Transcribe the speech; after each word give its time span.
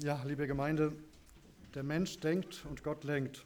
Ja, 0.00 0.22
liebe 0.22 0.46
Gemeinde, 0.46 0.92
der 1.74 1.82
Mensch 1.82 2.20
denkt 2.20 2.64
und 2.70 2.84
Gott 2.84 3.02
lenkt. 3.02 3.44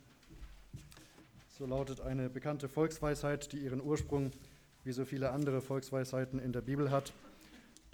So 1.48 1.64
lautet 1.64 2.02
eine 2.02 2.28
bekannte 2.28 2.68
Volksweisheit, 2.68 3.54
die 3.54 3.60
ihren 3.60 3.80
Ursprung 3.80 4.33
wie 4.84 4.92
so 4.92 5.07
viele 5.07 5.30
andere 5.30 5.62
Volksweisheiten 5.62 6.38
in 6.38 6.52
der 6.52 6.60
Bibel 6.60 6.91
hat. 6.91 7.15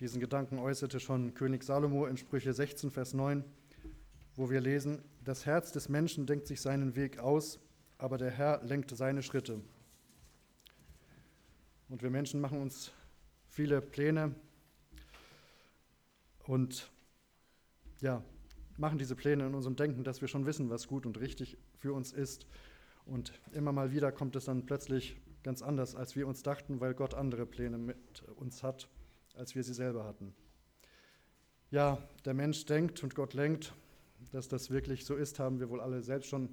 Diesen 0.01 0.19
Gedanken 0.19 0.59
äußerte 0.59 0.99
schon 0.99 1.35
König 1.35 1.63
Salomo 1.63 2.07
in 2.07 2.17
Sprüche 2.17 2.53
16, 2.53 2.91
Vers 2.91 3.15
9, 3.15 3.45
wo 4.35 4.51
wir 4.51 4.61
lesen, 4.61 5.05
das 5.23 5.47
Herz 5.47 5.71
des 5.71 5.89
Menschen 5.89 6.27
denkt 6.27 6.49
sich 6.49 6.61
seinen 6.61 6.97
Weg 6.97 7.21
aus, 7.21 7.61
aber 7.97 8.19
der 8.19 8.33
Herr 8.33 8.61
lenkt 8.65 8.91
seine 8.91 9.23
Schritte. 9.23 9.61
Und 11.89 12.03
wir 12.03 12.11
Menschen 12.11 12.41
machen 12.41 12.61
uns 12.61 12.91
viele 13.47 13.81
Pläne 13.81 14.35
und 16.41 16.91
ja, 18.01 18.21
machen 18.79 18.99
diese 18.99 19.17
Pläne 19.17 19.47
in 19.47 19.55
unserem 19.55 19.77
Denken, 19.77 20.05
dass 20.05 20.21
wir 20.21 20.29
schon 20.29 20.47
wissen, 20.47 20.71
was 20.71 20.87
gut 20.87 21.05
und 21.05 21.19
richtig 21.21 21.59
für 21.77 21.93
uns 21.93 22.13
ist. 22.13 22.47
Und 23.05 23.33
immer 23.53 23.73
mal 23.73 23.93
wieder 23.93 24.13
kommt 24.13 24.37
es 24.37 24.45
dann 24.45 24.67
plötzlich 24.67 25.17
ganz 25.43 25.63
anders, 25.63 25.95
als 25.95 26.15
wir 26.17 26.27
uns 26.27 26.43
dachten, 26.43 26.81
weil 26.81 26.95
Gott 26.95 27.15
andere 27.15 27.47
Pläne 27.47 27.79
mit 27.79 28.23
uns 28.37 28.63
hat, 28.63 28.89
als 29.35 29.55
wir 29.55 29.65
sie 29.65 29.75
selber 29.75 30.05
hatten. 30.05 30.35
Ja, 31.71 31.99
der 32.25 32.35
Mensch 32.35 32.65
denkt 32.67 33.03
und 33.03 33.15
Gott 33.15 33.35
lenkt. 33.35 33.75
Dass 34.33 34.49
das 34.49 34.71
wirklich 34.71 35.05
so 35.05 35.15
ist, 35.15 35.39
haben 35.39 35.61
wir 35.61 35.71
wohl 35.71 35.81
alle 35.81 36.03
selbst 36.03 36.29
schon 36.29 36.49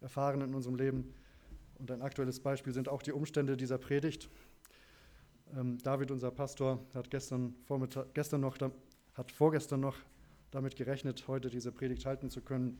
erfahren 0.00 0.40
in 0.40 0.54
unserem 0.54 0.76
Leben. 0.76 1.12
Und 1.74 1.90
ein 1.90 2.00
aktuelles 2.00 2.40
Beispiel 2.40 2.72
sind 2.72 2.88
auch 2.88 3.02
die 3.02 3.12
Umstände 3.12 3.56
dieser 3.56 3.78
Predigt. 3.78 4.30
Ähm, 5.54 5.78
David, 5.78 6.10
unser 6.10 6.30
Pastor, 6.30 6.84
hat 6.94 7.10
gestern, 7.10 7.54
Vormittag, 7.66 8.14
gestern 8.14 8.40
noch, 8.40 8.56
hat 9.14 9.30
vorgestern 9.30 9.80
noch 9.80 9.96
damit 10.52 10.76
gerechnet, 10.76 11.26
heute 11.26 11.50
diese 11.50 11.72
Predigt 11.72 12.06
halten 12.06 12.30
zu 12.30 12.40
können. 12.40 12.78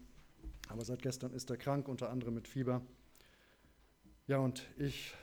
Aber 0.68 0.84
seit 0.84 1.02
gestern 1.02 1.32
ist 1.32 1.50
er 1.50 1.56
krank, 1.56 1.88
unter 1.88 2.10
anderem 2.10 2.34
mit 2.34 2.46
Fieber. 2.46 2.82
Ja, 4.28 4.38
und 4.38 4.68
ich 4.78 5.14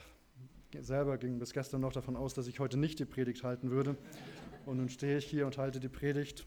selber 0.78 1.18
ging 1.18 1.40
bis 1.40 1.54
gestern 1.54 1.82
noch 1.82 1.94
davon 1.94 2.16
aus, 2.16 2.34
dass 2.34 2.48
ich 2.48 2.60
heute 2.60 2.78
nicht 2.78 3.00
die 3.00 3.06
Predigt 3.06 3.44
halten 3.44 3.72
würde. 3.72 3.96
Und 4.66 4.78
nun 4.78 4.90
stehe 4.90 5.18
ich 5.18 5.26
hier 5.26 5.46
und 5.46 5.58
halte 5.58 5.80
die 5.80 5.90
Predigt, 5.90 6.46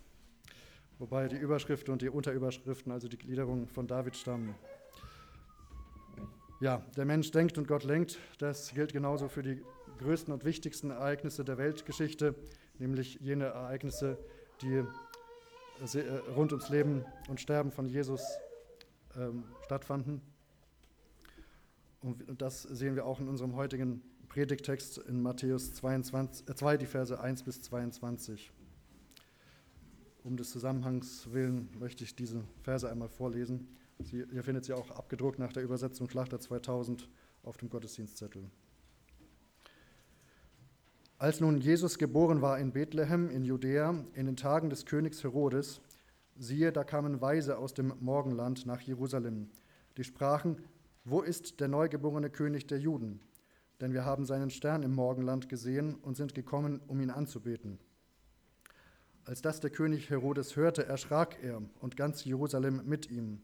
wobei 0.98 1.28
die 1.28 1.36
Überschriften 1.36 1.92
und 1.92 2.02
die 2.02 2.08
Unterüberschriften, 2.08 2.92
also 2.92 3.08
die 3.08 3.18
Gliederungen 3.18 3.68
von 3.68 3.86
David 3.86 4.16
stammen. 4.16 4.54
Ja, 6.60 6.84
der 6.96 7.04
Mensch 7.04 7.30
denkt 7.30 7.58
und 7.58 7.66
Gott 7.66 7.84
lenkt. 7.84 8.18
Das 8.38 8.74
gilt 8.74 8.92
genauso 8.92 9.28
für 9.28 9.42
die 9.42 9.62
größten 9.98 10.32
und 10.32 10.44
wichtigsten 10.44 10.90
Ereignisse 10.90 11.44
der 11.44 11.58
Weltgeschichte, 11.58 12.34
nämlich 12.78 13.18
jene 13.20 13.46
Ereignisse, 13.46 14.18
die 14.60 14.84
rund 16.36 16.52
ums 16.52 16.68
Leben 16.68 17.04
und 17.28 17.40
Sterben 17.40 17.72
von 17.72 17.86
Jesus 17.86 18.22
ähm, 19.16 19.44
stattfanden. 19.64 20.20
Und 22.00 22.24
das 22.40 22.62
sehen 22.62 22.96
wir 22.96 23.06
auch 23.06 23.20
in 23.20 23.28
unserem 23.28 23.54
heutigen 23.54 24.02
Predigtext 24.28 24.98
in 24.98 25.22
Matthäus 25.22 25.74
22, 25.74 26.48
äh 26.48 26.54
2, 26.54 26.76
die 26.78 26.86
Verse 26.86 27.20
1 27.20 27.42
bis 27.42 27.62
22. 27.62 28.50
Um 30.24 30.36
des 30.36 30.50
Zusammenhangs 30.50 31.32
willen 31.32 31.68
möchte 31.78 32.04
ich 32.04 32.14
diese 32.14 32.44
Verse 32.62 32.88
einmal 32.88 33.08
vorlesen. 33.08 33.68
Sie, 34.00 34.24
ihr 34.32 34.42
findet 34.42 34.64
sie 34.64 34.72
auch 34.72 34.90
abgedruckt 34.90 35.38
nach 35.38 35.52
der 35.52 35.62
Übersetzung 35.62 36.08
Schlachter 36.08 36.40
2000 36.40 37.08
auf 37.42 37.56
dem 37.56 37.70
Gottesdienstzettel. 37.70 38.50
Als 41.22 41.38
nun 41.38 41.60
Jesus 41.60 41.98
geboren 41.98 42.42
war 42.42 42.58
in 42.58 42.72
Bethlehem 42.72 43.30
in 43.30 43.44
Judäa 43.44 43.94
in 44.14 44.26
den 44.26 44.36
Tagen 44.36 44.70
des 44.70 44.86
Königs 44.86 45.22
Herodes, 45.22 45.80
siehe, 46.36 46.72
da 46.72 46.82
kamen 46.82 47.20
Weise 47.20 47.58
aus 47.58 47.74
dem 47.74 47.94
Morgenland 48.00 48.66
nach 48.66 48.80
Jerusalem, 48.80 49.48
die 49.96 50.02
sprachen, 50.02 50.56
wo 51.04 51.20
ist 51.20 51.60
der 51.60 51.68
neugeborene 51.68 52.28
König 52.28 52.66
der 52.66 52.80
Juden? 52.80 53.20
Denn 53.80 53.92
wir 53.92 54.04
haben 54.04 54.24
seinen 54.26 54.50
Stern 54.50 54.82
im 54.82 54.96
Morgenland 54.96 55.48
gesehen 55.48 55.94
und 55.94 56.16
sind 56.16 56.34
gekommen, 56.34 56.80
um 56.88 57.00
ihn 57.00 57.10
anzubeten. 57.10 57.78
Als 59.24 59.42
das 59.42 59.60
der 59.60 59.70
König 59.70 60.10
Herodes 60.10 60.56
hörte, 60.56 60.86
erschrak 60.86 61.36
er 61.40 61.62
und 61.78 61.96
ganz 61.96 62.24
Jerusalem 62.24 62.82
mit 62.84 63.12
ihm. 63.12 63.42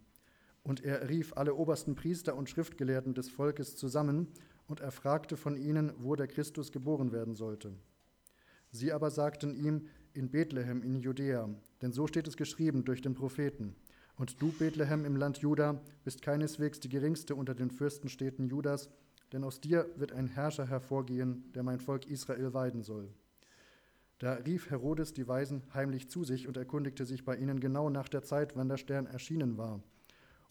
Und 0.64 0.84
er 0.84 1.08
rief 1.08 1.32
alle 1.36 1.54
obersten 1.54 1.94
Priester 1.94 2.34
und 2.34 2.50
Schriftgelehrten 2.50 3.14
des 3.14 3.28
Volkes 3.28 3.76
zusammen 3.76 4.26
und 4.68 4.80
er 4.80 4.92
fragte 4.92 5.36
von 5.36 5.56
ihnen, 5.56 5.92
wo 5.98 6.14
der 6.14 6.28
Christus 6.28 6.70
geboren 6.70 7.10
werden 7.10 7.34
sollte. 7.34 7.72
Sie 8.70 8.92
aber 8.92 9.10
sagten 9.10 9.54
ihm, 9.54 9.88
in 10.12 10.30
Bethlehem 10.30 10.82
in 10.82 11.00
Judäa, 11.00 11.48
denn 11.82 11.92
so 11.92 12.06
steht 12.06 12.28
es 12.28 12.36
geschrieben 12.36 12.84
durch 12.84 13.02
den 13.02 13.14
Propheten. 13.14 13.74
Und 14.16 14.42
du, 14.42 14.52
Bethlehem 14.52 15.04
im 15.04 15.16
Land 15.16 15.38
Juda, 15.38 15.80
bist 16.04 16.22
keineswegs 16.22 16.80
die 16.80 16.88
geringste 16.88 17.34
unter 17.34 17.54
den 17.54 17.70
Fürstenstädten 17.70 18.48
Judas, 18.48 18.90
denn 19.32 19.44
aus 19.44 19.60
dir 19.60 19.88
wird 19.96 20.12
ein 20.12 20.26
Herrscher 20.26 20.66
hervorgehen, 20.66 21.50
der 21.54 21.62
mein 21.62 21.80
Volk 21.80 22.06
Israel 22.06 22.52
weiden 22.52 22.82
soll. 22.82 23.08
Da 24.18 24.34
rief 24.34 24.70
Herodes 24.70 25.12
die 25.12 25.28
Weisen 25.28 25.62
heimlich 25.72 26.08
zu 26.10 26.24
sich 26.24 26.48
und 26.48 26.56
erkundigte 26.56 27.06
sich 27.06 27.24
bei 27.24 27.36
ihnen 27.36 27.60
genau 27.60 27.88
nach 27.88 28.08
der 28.08 28.24
Zeit, 28.24 28.56
wann 28.56 28.68
der 28.68 28.76
Stern 28.76 29.06
erschienen 29.06 29.56
war. 29.56 29.80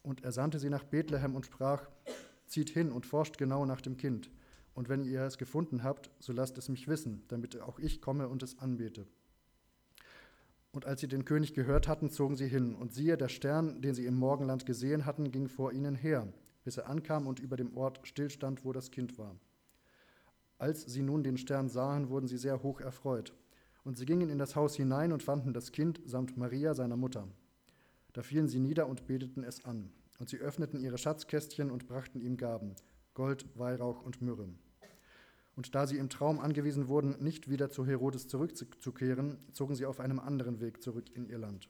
Und 0.01 0.23
er 0.23 0.31
sandte 0.31 0.59
sie 0.59 0.69
nach 0.69 0.85
Bethlehem 0.85 1.35
und 1.35 1.45
sprach, 1.45 1.89
Zieht 2.47 2.69
hin 2.69 2.91
und 2.91 3.05
forscht 3.05 3.37
genau 3.37 3.65
nach 3.65 3.81
dem 3.81 3.97
Kind. 3.97 4.31
Und 4.73 4.89
wenn 4.89 5.03
ihr 5.03 5.21
es 5.21 5.37
gefunden 5.37 5.83
habt, 5.83 6.09
so 6.19 6.33
lasst 6.33 6.57
es 6.57 6.69
mich 6.69 6.87
wissen, 6.87 7.23
damit 7.27 7.59
auch 7.61 7.79
ich 7.79 8.01
komme 8.01 8.27
und 8.29 8.43
es 8.43 8.59
anbete. 8.59 9.05
Und 10.71 10.85
als 10.85 11.01
sie 11.01 11.07
den 11.07 11.25
König 11.25 11.53
gehört 11.53 11.87
hatten, 11.87 12.11
zogen 12.11 12.35
sie 12.35 12.47
hin. 12.47 12.75
Und 12.75 12.93
siehe, 12.93 13.17
der 13.17 13.29
Stern, 13.29 13.81
den 13.81 13.95
sie 13.95 14.05
im 14.05 14.15
Morgenland 14.15 14.65
gesehen 14.65 15.05
hatten, 15.05 15.31
ging 15.31 15.47
vor 15.47 15.71
ihnen 15.71 15.95
her, 15.95 16.31
bis 16.63 16.77
er 16.77 16.87
ankam 16.87 17.25
und 17.25 17.39
über 17.39 17.57
dem 17.57 17.75
Ort 17.75 17.99
stillstand, 18.03 18.63
wo 18.63 18.71
das 18.73 18.91
Kind 18.91 19.17
war. 19.17 19.35
Als 20.59 20.83
sie 20.83 21.01
nun 21.01 21.23
den 21.23 21.37
Stern 21.37 21.69
sahen, 21.69 22.09
wurden 22.09 22.27
sie 22.27 22.37
sehr 22.37 22.61
hoch 22.63 22.79
erfreut. 22.79 23.33
Und 23.83 23.97
sie 23.97 24.05
gingen 24.05 24.29
in 24.29 24.37
das 24.37 24.55
Haus 24.55 24.75
hinein 24.75 25.11
und 25.11 25.23
fanden 25.23 25.53
das 25.53 25.71
Kind 25.71 26.01
samt 26.05 26.37
Maria, 26.37 26.73
seiner 26.73 26.97
Mutter. 26.97 27.27
Da 28.13 28.21
fielen 28.21 28.47
sie 28.47 28.59
nieder 28.59 28.87
und 28.87 29.07
beteten 29.07 29.43
es 29.43 29.65
an. 29.65 29.89
Und 30.19 30.29
sie 30.29 30.37
öffneten 30.37 30.79
ihre 30.79 30.97
Schatzkästchen 30.97 31.71
und 31.71 31.87
brachten 31.87 32.19
ihm 32.19 32.37
Gaben, 32.37 32.75
Gold, 33.13 33.45
Weihrauch 33.57 34.01
und 34.03 34.21
Myrrhe. 34.21 34.49
Und 35.55 35.73
da 35.73 35.87
sie 35.87 35.97
im 35.97 36.09
Traum 36.09 36.39
angewiesen 36.39 36.87
wurden, 36.87 37.15
nicht 37.19 37.49
wieder 37.49 37.69
zu 37.69 37.85
Herodes 37.85 38.27
zurückzukehren, 38.27 39.37
zogen 39.53 39.75
sie 39.75 39.85
auf 39.85 39.99
einem 39.99 40.19
anderen 40.19 40.59
Weg 40.59 40.83
zurück 40.83 41.05
in 41.15 41.27
ihr 41.27 41.39
Land. 41.39 41.67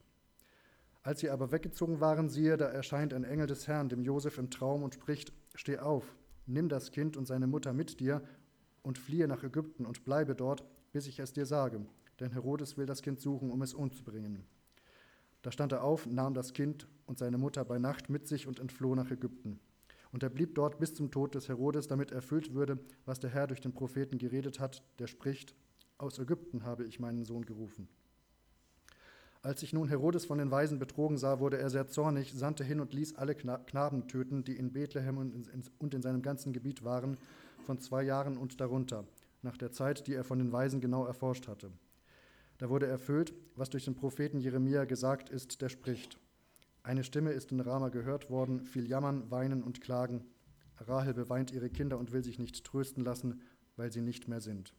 Als 1.03 1.21
sie 1.21 1.29
aber 1.29 1.53
weggezogen 1.53 2.01
waren, 2.01 2.29
siehe, 2.29 2.57
da 2.57 2.65
erscheint 2.65 3.13
ein 3.13 3.23
Engel 3.23 3.47
des 3.47 3.65
Herrn 3.65 3.87
dem 3.87 4.03
Josef 4.03 4.37
im 4.37 4.49
Traum 4.49 4.83
und 4.83 4.95
spricht: 4.95 5.31
Steh 5.55 5.77
auf, 5.77 6.15
nimm 6.45 6.67
das 6.67 6.91
Kind 6.91 7.15
und 7.15 7.27
seine 7.27 7.47
Mutter 7.47 7.71
mit 7.71 8.01
dir 8.01 8.21
und 8.83 8.97
fliehe 8.97 9.27
nach 9.27 9.43
Ägypten 9.43 9.85
und 9.85 10.03
bleibe 10.03 10.35
dort, 10.35 10.65
bis 10.91 11.07
ich 11.07 11.19
es 11.19 11.31
dir 11.31 11.45
sage, 11.45 11.85
denn 12.19 12.31
Herodes 12.31 12.77
will 12.77 12.85
das 12.85 13.01
Kind 13.01 13.21
suchen, 13.21 13.51
um 13.51 13.61
es 13.61 13.73
umzubringen. 13.73 14.43
Da 15.43 15.51
stand 15.51 15.71
er 15.71 15.83
auf, 15.83 16.05
nahm 16.05 16.33
das 16.33 16.51
Kind 16.51 16.89
und 17.07 17.17
seine 17.17 17.37
Mutter 17.37 17.65
bei 17.65 17.79
Nacht 17.79 18.09
mit 18.09 18.27
sich 18.27 18.45
und 18.47 18.59
entfloh 18.59 18.93
nach 18.93 19.09
Ägypten. 19.09 19.59
Und 20.11 20.23
er 20.23 20.29
blieb 20.29 20.55
dort 20.55 20.79
bis 20.79 20.93
zum 20.93 21.11
Tod 21.11 21.35
des 21.35 21.47
Herodes, 21.49 21.87
damit 21.87 22.11
erfüllt 22.11 22.53
würde, 22.53 22.79
was 23.05 23.19
der 23.19 23.29
Herr 23.29 23.47
durch 23.47 23.61
den 23.61 23.73
Propheten 23.73 24.17
geredet 24.17 24.59
hat, 24.59 24.83
der 24.99 25.07
spricht, 25.07 25.55
aus 25.97 26.19
Ägypten 26.19 26.63
habe 26.63 26.85
ich 26.85 26.99
meinen 26.99 27.25
Sohn 27.25 27.45
gerufen. 27.45 27.89
Als 29.41 29.61
sich 29.61 29.73
nun 29.73 29.87
Herodes 29.87 30.25
von 30.25 30.37
den 30.37 30.51
Weisen 30.51 30.79
betrogen 30.79 31.17
sah, 31.17 31.39
wurde 31.39 31.57
er 31.57 31.69
sehr 31.69 31.87
zornig, 31.87 32.33
sandte 32.33 32.63
hin 32.63 32.79
und 32.79 32.93
ließ 32.93 33.15
alle 33.15 33.35
Knaben 33.35 34.07
töten, 34.07 34.43
die 34.43 34.57
in 34.57 34.73
Bethlehem 34.73 35.17
und 35.17 35.93
in 35.93 36.01
seinem 36.01 36.21
ganzen 36.21 36.53
Gebiet 36.53 36.83
waren, 36.83 37.17
von 37.65 37.79
zwei 37.79 38.03
Jahren 38.03 38.37
und 38.37 38.59
darunter, 38.59 39.05
nach 39.41 39.57
der 39.57 39.71
Zeit, 39.71 40.07
die 40.07 40.13
er 40.13 40.23
von 40.23 40.39
den 40.39 40.51
Weisen 40.51 40.81
genau 40.81 41.05
erforscht 41.05 41.47
hatte. 41.47 41.71
Da 42.57 42.69
wurde 42.69 42.87
erfüllt, 42.87 43.33
was 43.55 43.69
durch 43.69 43.85
den 43.85 43.95
Propheten 43.95 44.39
Jeremia 44.39 44.85
gesagt 44.85 45.29
ist, 45.29 45.61
der 45.61 45.69
spricht. 45.69 46.19
Eine 46.87 47.03
Stimme 47.03 47.31
ist 47.31 47.51
in 47.51 47.59
Rama 47.59 47.89
gehört 47.89 48.29
worden, 48.29 48.63
viel 48.63 48.87
Jammern, 48.87 49.29
Weinen 49.29 49.61
und 49.61 49.81
Klagen. 49.81 50.23
Rahel 50.77 51.13
beweint 51.13 51.51
ihre 51.51 51.69
Kinder 51.69 51.97
und 51.97 52.13
will 52.13 52.23
sich 52.23 52.39
nicht 52.39 52.63
trösten 52.63 53.03
lassen, 53.03 53.41
weil 53.75 53.91
sie 53.91 53.99
nicht 53.99 54.29
mehr 54.29 54.39
sind. 54.39 54.73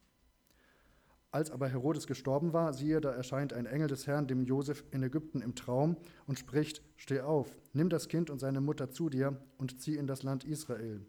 Als 1.32 1.50
aber 1.50 1.68
Herodes 1.68 2.06
gestorben 2.06 2.54
war, 2.54 2.72
siehe, 2.72 3.02
da 3.02 3.10
erscheint 3.10 3.52
ein 3.52 3.66
Engel 3.66 3.88
des 3.88 4.06
Herrn 4.06 4.26
dem 4.26 4.42
Josef 4.42 4.84
in 4.90 5.02
Ägypten 5.02 5.42
im 5.42 5.54
Traum 5.54 5.98
und 6.26 6.38
spricht: 6.38 6.80
Steh 6.96 7.20
auf, 7.20 7.54
nimm 7.74 7.90
das 7.90 8.08
Kind 8.08 8.30
und 8.30 8.38
seine 8.38 8.62
Mutter 8.62 8.90
zu 8.90 9.10
dir 9.10 9.36
und 9.58 9.78
zieh 9.78 9.96
in 9.96 10.06
das 10.06 10.22
Land 10.22 10.44
Israel. 10.44 11.04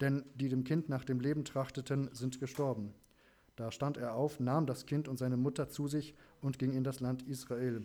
Denn 0.00 0.24
die 0.36 0.48
dem 0.48 0.62
Kind 0.62 0.88
nach 0.88 1.04
dem 1.04 1.18
Leben 1.18 1.44
trachteten, 1.44 2.10
sind 2.12 2.38
gestorben. 2.38 2.94
Da 3.56 3.72
stand 3.72 3.96
er 3.96 4.14
auf, 4.14 4.38
nahm 4.38 4.66
das 4.66 4.86
Kind 4.86 5.08
und 5.08 5.18
seine 5.18 5.36
Mutter 5.36 5.68
zu 5.68 5.88
sich 5.88 6.14
und 6.40 6.60
ging 6.60 6.74
in 6.74 6.84
das 6.84 7.00
Land 7.00 7.22
Israel. 7.22 7.82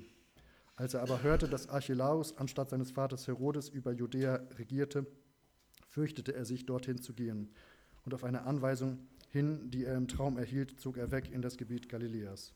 Als 0.75 0.94
er 0.96 1.02
aber 1.02 1.22
hörte, 1.22 1.48
dass 1.48 1.70
Archelaus 1.70 2.38
anstatt 2.38 2.70
seines 2.70 2.92
Vaters 2.92 3.28
Herodes 3.28 3.70
über 3.70 3.92
Judäa 3.92 4.42
regierte, 4.58 5.06
fürchtete 5.88 6.34
er 6.34 6.46
sich, 6.46 6.66
dorthin 6.66 7.00
zu 7.00 7.14
gehen. 7.14 7.54
Und 8.06 8.14
auf 8.14 8.24
eine 8.24 8.44
Anweisung 8.44 9.00
hin, 9.30 9.70
die 9.70 9.86
er 9.86 9.96
im 9.96 10.08
Traum 10.08 10.38
erhielt, 10.38 10.80
zog 10.80 10.98
er 10.98 11.12
weg 11.12 11.31
in 11.31 11.42
das 11.42 11.58
Gebiet 11.58 11.90
Galiläas. 11.90 12.54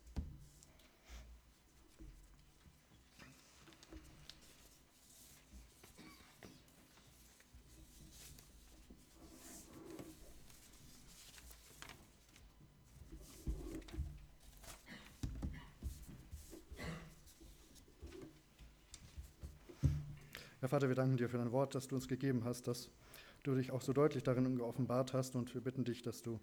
Herr 20.68 20.72
Vater, 20.72 20.90
wir 20.90 20.96
danken 20.96 21.16
dir 21.16 21.30
für 21.30 21.38
dein 21.38 21.54
Wort, 21.54 21.76
das 21.76 21.88
du 21.88 21.96
uns 21.96 22.10
gegeben 22.10 22.44
hast, 22.44 22.68
dass 22.68 22.90
du 23.44 23.56
dich 23.56 23.72
auch 23.72 23.80
so 23.80 23.94
deutlich 23.94 24.24
darin 24.24 24.58
geoffenbart 24.58 25.14
hast 25.14 25.38
und 25.38 25.54
wir 25.54 25.62
bitten 25.62 25.86
dich, 25.86 26.02
dass 26.02 26.24
du 26.24 26.42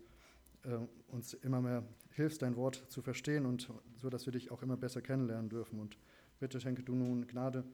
äh, 0.62 0.78
uns 1.08 1.34
immer 1.34 1.60
mehr 1.60 1.84
hilfst, 2.12 2.40
dein 2.40 2.56
Wort 2.56 2.86
zu 2.88 3.02
verstehen 3.02 3.44
und 3.44 3.68
so, 3.98 4.08
dass 4.08 4.24
wir 4.24 4.32
dich 4.32 4.50
auch 4.50 4.62
immer 4.62 4.78
besser 4.78 5.02
kennenlernen 5.02 5.50
dürfen. 5.50 5.78
Und 5.78 5.98
bitte 6.40 6.58
schenke 6.58 6.82
du 6.82 6.94
nun 6.94 7.26
Gnade 7.26 7.64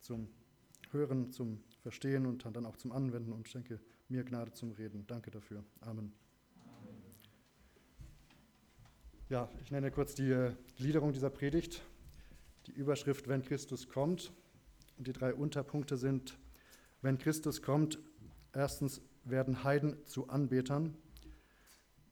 zum 0.00 0.26
Hören, 0.90 1.30
zum 1.30 1.62
Verstehen 1.82 2.26
und 2.26 2.44
dann 2.44 2.66
auch 2.66 2.76
zum 2.76 2.90
Anwenden 2.90 3.32
und 3.32 3.48
schenke 3.48 3.78
mir 4.08 4.24
Gnade 4.24 4.52
zum 4.52 4.72
Reden. 4.72 5.06
Danke 5.06 5.30
dafür. 5.30 5.62
Amen. 5.80 6.12
Ja, 9.28 9.48
ich 9.62 9.70
nenne 9.70 9.92
kurz 9.92 10.16
die 10.16 10.32
äh, 10.32 10.56
Gliederung 10.76 11.12
dieser 11.12 11.30
Predigt. 11.30 11.82
Die 12.66 12.72
Überschrift, 12.72 13.28
wenn 13.28 13.42
Christus 13.42 13.88
kommt. 13.88 14.32
Und 15.00 15.06
die 15.06 15.14
drei 15.14 15.32
Unterpunkte 15.32 15.96
sind, 15.96 16.36
wenn 17.00 17.16
Christus 17.16 17.62
kommt, 17.62 17.98
erstens 18.52 19.00
werden 19.24 19.64
Heiden 19.64 19.96
zu 20.04 20.28
Anbetern. 20.28 20.94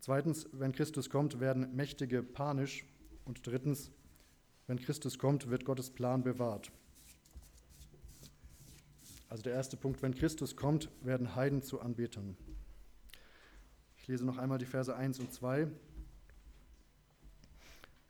Zweitens, 0.01 0.49
wenn 0.53 0.73
Christus 0.73 1.11
kommt, 1.11 1.39
werden 1.39 1.77
Mächtige 1.77 2.23
panisch. 2.23 2.87
Und 3.27 3.47
drittens, 3.47 3.91
wenn 4.67 4.81
Christus 4.81 5.19
kommt, 5.19 5.51
wird 5.51 5.67
Gottes 5.67 5.91
Plan 5.91 6.23
bewahrt. 6.23 6.73
Also 9.29 9.43
der 9.43 9.53
erste 9.53 9.77
Punkt, 9.77 10.01
wenn 10.01 10.15
Christus 10.15 10.57
kommt, 10.57 10.89
werden 11.03 11.35
Heiden 11.35 11.61
zu 11.61 11.83
Anbetern. 11.83 12.39
Ich 13.99 14.09
lese 14.09 14.25
noch 14.25 14.39
einmal 14.39 14.57
die 14.57 14.65
Verse 14.65 14.97
1 14.97 15.21
und 15.21 15.31
2. 15.31 15.69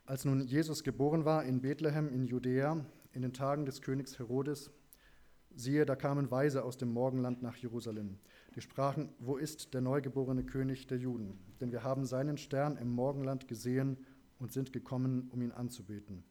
Als 0.05 0.23
nun 0.23 0.47
Jesus 0.47 0.85
geboren 0.85 1.25
war 1.25 1.43
in 1.43 1.59
Bethlehem 1.59 2.07
in 2.07 2.23
Judäa 2.23 2.85
in 3.19 3.23
den 3.23 3.33
Tagen 3.33 3.65
des 3.65 3.81
Königs 3.81 4.17
Herodes, 4.17 4.71
siehe, 5.53 5.85
da 5.85 5.97
kamen 5.97 6.31
Weise 6.31 6.63
aus 6.63 6.77
dem 6.77 6.93
Morgenland 6.93 7.41
nach 7.41 7.57
Jerusalem. 7.57 8.17
Die 8.55 8.61
sprachen, 8.61 9.09
wo 9.19 9.35
ist 9.35 9.73
der 9.73 9.81
neugeborene 9.81 10.45
König 10.45 10.87
der 10.87 10.99
Juden? 10.99 11.37
Denn 11.59 11.73
wir 11.73 11.83
haben 11.83 12.05
seinen 12.05 12.37
Stern 12.37 12.77
im 12.77 12.87
Morgenland 12.89 13.49
gesehen 13.49 13.97
und 14.39 14.53
sind 14.53 14.71
gekommen, 14.71 15.27
um 15.33 15.41
ihn 15.41 15.51
anzubeten. 15.51 16.23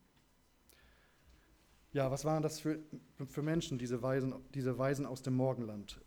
Ja, 1.92 2.10
was 2.10 2.24
waren 2.24 2.42
das 2.42 2.58
für, 2.58 2.78
für 3.26 3.42
Menschen, 3.42 3.76
diese 3.76 4.00
Weisen, 4.00 4.34
diese 4.54 4.78
Weisen 4.78 5.04
aus 5.04 5.20
dem 5.20 5.36
Morgenland? 5.36 6.00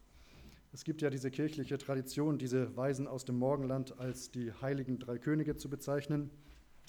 Es 0.73 0.83
gibt 0.83 1.03
ja 1.03 1.11
diese 1.11 1.29
kirchliche 1.29 1.77
Tradition, 1.77 2.39
diese 2.39 2.75
Weisen 2.75 3.07
aus 3.07 3.23
dem 3.23 3.37
Morgenland 3.37 3.99
als 3.99 4.31
die 4.31 4.51
heiligen 4.51 4.97
drei 4.97 5.19
Könige 5.19 5.55
zu 5.55 5.69
bezeichnen, 5.69 6.31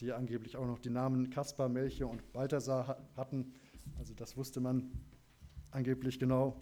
die 0.01 0.13
angeblich 0.13 0.57
auch 0.57 0.67
noch 0.67 0.79
die 0.79 0.91
Namen 0.91 1.29
Kaspar, 1.31 1.69
Melchior 1.69 2.11
und 2.11 2.33
Balthasar 2.33 2.99
hatten. 3.17 3.53
Also 3.99 4.15
das 4.15 4.37
wusste 4.37 4.61
man 4.61 4.91
angeblich 5.71 6.19
genau. 6.19 6.61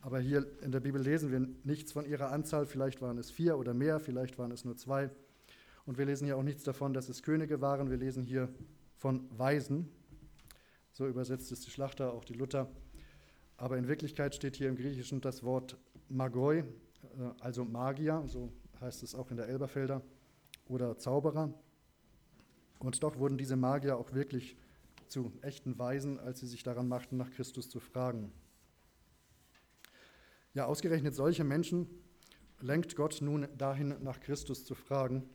Aber 0.00 0.20
hier 0.20 0.46
in 0.60 0.70
der 0.70 0.80
Bibel 0.80 1.00
lesen 1.00 1.30
wir 1.30 1.40
nichts 1.64 1.92
von 1.92 2.04
ihrer 2.04 2.30
Anzahl. 2.30 2.66
Vielleicht 2.66 3.00
waren 3.00 3.16
es 3.16 3.30
vier 3.30 3.56
oder 3.56 3.72
mehr, 3.72 4.00
vielleicht 4.00 4.38
waren 4.38 4.50
es 4.50 4.64
nur 4.64 4.76
zwei. 4.76 5.10
Und 5.86 5.98
wir 5.98 6.04
lesen 6.04 6.26
hier 6.26 6.36
auch 6.36 6.42
nichts 6.42 6.62
davon, 6.62 6.92
dass 6.92 7.08
es 7.08 7.22
Könige 7.22 7.60
waren. 7.60 7.90
Wir 7.90 7.96
lesen 7.96 8.22
hier 8.22 8.48
von 8.96 9.28
Weisen. 9.36 9.88
So 10.92 11.06
übersetzt 11.06 11.50
es 11.52 11.60
die 11.60 11.70
Schlachter, 11.70 12.12
auch 12.12 12.24
die 12.24 12.34
Luther. 12.34 12.70
Aber 13.56 13.78
in 13.78 13.88
Wirklichkeit 13.88 14.34
steht 14.34 14.56
hier 14.56 14.68
im 14.68 14.76
Griechischen 14.76 15.20
das 15.20 15.42
Wort 15.42 15.78
Magoi, 16.08 16.58
äh, 16.58 16.64
also 17.40 17.64
Magier, 17.64 18.24
so 18.26 18.52
heißt 18.80 19.02
es 19.02 19.14
auch 19.14 19.30
in 19.30 19.36
der 19.36 19.48
Elberfelder, 19.48 20.02
oder 20.66 20.98
Zauberer. 20.98 21.52
Und 22.78 23.02
doch 23.02 23.18
wurden 23.18 23.38
diese 23.38 23.56
Magier 23.56 23.96
auch 23.96 24.12
wirklich 24.12 24.56
zu 25.08 25.32
echten 25.42 25.78
Weisen, 25.78 26.18
als 26.18 26.40
sie 26.40 26.46
sich 26.46 26.62
daran 26.62 26.88
machten, 26.88 27.16
nach 27.16 27.30
Christus 27.30 27.68
zu 27.68 27.80
fragen. 27.80 28.32
Ja, 30.54 30.66
ausgerechnet 30.66 31.14
solche 31.14 31.44
Menschen 31.44 31.88
lenkt 32.60 32.96
Gott 32.96 33.20
nun 33.20 33.48
dahin, 33.58 33.96
nach 34.02 34.20
Christus 34.20 34.64
zu 34.64 34.74
fragen. 34.74 35.28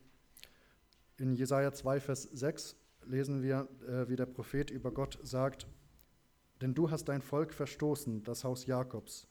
In 1.18 1.34
Jesaja 1.34 1.72
2, 1.72 2.00
Vers 2.00 2.22
6 2.22 2.76
lesen 3.04 3.42
wir, 3.42 3.68
äh, 3.86 4.08
wie 4.08 4.16
der 4.16 4.26
Prophet 4.26 4.70
über 4.70 4.90
Gott 4.90 5.18
sagt, 5.22 5.66
denn 6.60 6.74
du 6.74 6.90
hast 6.90 7.04
dein 7.04 7.22
Volk 7.22 7.52
verstoßen, 7.52 8.22
das 8.24 8.44
Haus 8.44 8.66
Jakobs, 8.66 9.26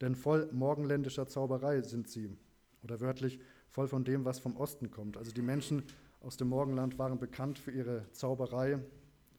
denn 0.00 0.14
voll 0.14 0.50
morgenländischer 0.52 1.26
Zauberei 1.26 1.82
sind 1.82 2.08
sie, 2.08 2.36
oder 2.82 3.00
wörtlich 3.00 3.38
voll 3.68 3.88
von 3.88 4.04
dem, 4.04 4.24
was 4.24 4.38
vom 4.38 4.56
Osten 4.56 4.90
kommt. 4.90 5.16
Also 5.16 5.32
die 5.32 5.42
Menschen 5.42 5.84
aus 6.20 6.36
dem 6.36 6.48
Morgenland 6.48 6.98
waren 6.98 7.18
bekannt 7.18 7.58
für 7.58 7.70
ihre 7.70 8.10
Zauberei 8.12 8.78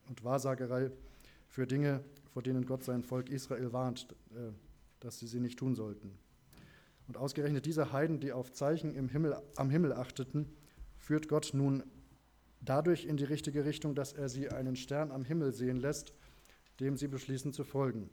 und 0.08 0.24
Wahrsagerei, 0.24 0.92
für 1.48 1.66
Dinge, 1.66 2.04
vor 2.34 2.42
denen 2.42 2.66
Gott 2.66 2.84
sein 2.84 3.04
Volk 3.04 3.30
Israel 3.30 3.74
warnt, 3.74 4.08
äh, 4.32 4.52
dass 5.00 5.20
sie 5.20 5.28
sie 5.28 5.40
nicht 5.40 5.58
tun 5.60 5.76
sollten. 5.76 6.12
Und 7.08 7.18
ausgerechnet 7.18 7.66
diese 7.66 7.94
Heiden, 7.94 8.20
die 8.20 8.34
auf 8.34 8.52
Zeichen 8.52 8.94
im 8.94 9.08
Himmel, 9.08 9.38
am 9.56 9.70
Himmel 9.70 9.94
achteten, 9.94 10.48
führt 10.98 11.30
Gott 11.30 11.52
nun 11.54 11.84
dadurch 12.60 13.06
in 13.06 13.18
die 13.18 13.24
richtige 13.24 13.66
Richtung, 13.66 13.96
dass 13.96 14.14
er 14.14 14.30
sie 14.30 14.50
einen 14.50 14.76
Stern 14.76 15.12
am 15.12 15.24
Himmel 15.24 15.54
sehen 15.54 15.78
lässt, 15.78 16.14
dem 16.80 16.98
sie 16.98 17.08
beschließen 17.08 17.54
zu 17.54 17.64
folgen. 17.64 18.10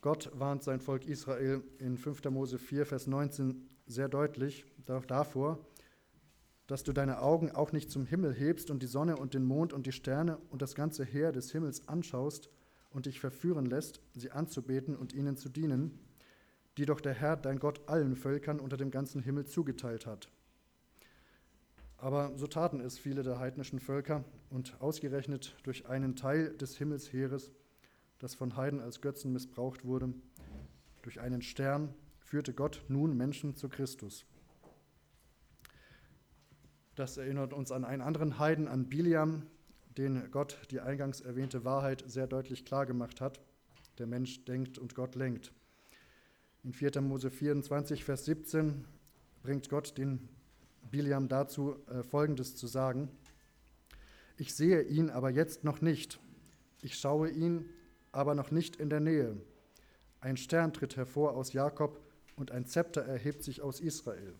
Gott 0.00 0.30
warnt 0.32 0.62
sein 0.62 0.80
Volk 0.80 1.06
Israel 1.06 1.62
in 1.78 1.98
5. 1.98 2.24
Mose 2.30 2.58
4, 2.58 2.86
Vers 2.86 3.08
19 3.08 3.68
sehr 3.86 4.08
deutlich 4.08 4.64
davor, 4.86 5.58
dass 6.68 6.84
du 6.84 6.92
deine 6.92 7.20
Augen 7.22 7.50
auch 7.50 7.72
nicht 7.72 7.90
zum 7.90 8.04
Himmel 8.04 8.32
hebst 8.32 8.70
und 8.70 8.82
die 8.82 8.86
Sonne 8.86 9.16
und 9.16 9.32
den 9.34 9.44
Mond 9.44 9.72
und 9.72 9.86
die 9.86 9.92
Sterne 9.92 10.36
und 10.50 10.62
das 10.62 10.74
ganze 10.74 11.02
Heer 11.04 11.32
des 11.32 11.50
Himmels 11.50 11.88
anschaust 11.88 12.50
und 12.90 13.06
dich 13.06 13.20
verführen 13.20 13.66
lässt, 13.66 14.02
sie 14.14 14.30
anzubeten 14.30 14.94
und 14.94 15.14
ihnen 15.14 15.36
zu 15.36 15.48
dienen, 15.48 15.98
die 16.76 16.84
doch 16.84 17.00
der 17.00 17.14
Herr, 17.14 17.36
dein 17.36 17.58
Gott, 17.58 17.88
allen 17.88 18.16
Völkern 18.16 18.60
unter 18.60 18.76
dem 18.76 18.90
ganzen 18.90 19.22
Himmel 19.22 19.46
zugeteilt 19.46 20.06
hat. 20.06 20.28
Aber 21.96 22.32
so 22.36 22.46
taten 22.46 22.80
es 22.80 22.98
viele 22.98 23.22
der 23.22 23.38
heidnischen 23.38 23.80
Völker 23.80 24.22
und 24.50 24.80
ausgerechnet 24.80 25.56
durch 25.62 25.88
einen 25.88 26.16
Teil 26.16 26.54
des 26.56 26.76
Himmelsheeres, 26.76 27.50
das 28.18 28.34
von 28.34 28.56
Heiden 28.56 28.80
als 28.80 29.00
Götzen 29.00 29.32
missbraucht 29.32 29.86
wurde, 29.86 30.12
durch 31.00 31.18
einen 31.18 31.40
Stern 31.40 31.94
führte 32.20 32.52
Gott 32.52 32.84
nun 32.88 33.16
Menschen 33.16 33.56
zu 33.56 33.70
Christus. 33.70 34.26
Das 36.98 37.16
erinnert 37.16 37.52
uns 37.52 37.70
an 37.70 37.84
einen 37.84 38.02
anderen 38.02 38.40
Heiden, 38.40 38.66
an 38.66 38.88
Biliam, 38.88 39.46
den 39.96 40.32
Gott 40.32 40.58
die 40.72 40.80
eingangs 40.80 41.20
erwähnte 41.20 41.64
Wahrheit 41.64 42.02
sehr 42.08 42.26
deutlich 42.26 42.64
klargemacht 42.64 43.20
hat. 43.20 43.40
Der 43.98 44.08
Mensch 44.08 44.44
denkt 44.46 44.78
und 44.78 44.96
Gott 44.96 45.14
lenkt. 45.14 45.52
In 46.64 46.72
4. 46.72 47.00
Mose 47.02 47.30
24, 47.30 48.02
Vers 48.02 48.24
17 48.24 48.84
bringt 49.44 49.68
Gott 49.68 49.96
den 49.96 50.28
Biliam 50.90 51.28
dazu, 51.28 51.76
äh, 51.86 52.02
Folgendes 52.02 52.56
zu 52.56 52.66
sagen. 52.66 53.08
Ich 54.36 54.52
sehe 54.52 54.82
ihn 54.82 55.08
aber 55.08 55.30
jetzt 55.30 55.62
noch 55.62 55.80
nicht. 55.80 56.18
Ich 56.82 56.98
schaue 56.98 57.30
ihn, 57.30 57.66
aber 58.10 58.34
noch 58.34 58.50
nicht 58.50 58.74
in 58.74 58.90
der 58.90 58.98
Nähe. 58.98 59.36
Ein 60.20 60.36
Stern 60.36 60.72
tritt 60.72 60.96
hervor 60.96 61.36
aus 61.36 61.52
Jakob 61.52 62.00
und 62.34 62.50
ein 62.50 62.66
Zepter 62.66 63.02
erhebt 63.02 63.44
sich 63.44 63.62
aus 63.62 63.78
Israel. 63.78 64.34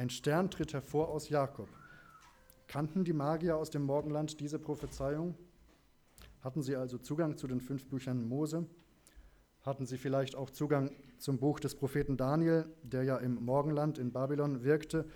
Ein 0.00 0.08
Stern 0.08 0.50
tritt 0.50 0.72
hervor 0.72 1.10
aus 1.10 1.28
Jakob. 1.28 1.68
Kannten 2.68 3.04
die 3.04 3.12
Magier 3.12 3.58
aus 3.58 3.68
dem 3.68 3.82
Morgenland 3.82 4.40
diese 4.40 4.58
Prophezeiung? 4.58 5.34
Hatten 6.40 6.62
sie 6.62 6.74
also 6.74 6.96
Zugang 6.96 7.36
zu 7.36 7.46
den 7.46 7.60
fünf 7.60 7.86
Büchern 7.86 8.26
Mose? 8.26 8.66
Hatten 9.60 9.84
sie 9.84 9.98
vielleicht 9.98 10.36
auch 10.36 10.48
Zugang 10.48 10.90
zum 11.18 11.36
Buch 11.38 11.60
des 11.60 11.74
Propheten 11.74 12.16
Daniel, 12.16 12.64
der 12.82 13.02
ja 13.02 13.18
im 13.18 13.44
Morgenland 13.44 13.98
in 13.98 14.10
Babylon 14.10 14.64
wirkte 14.64 15.06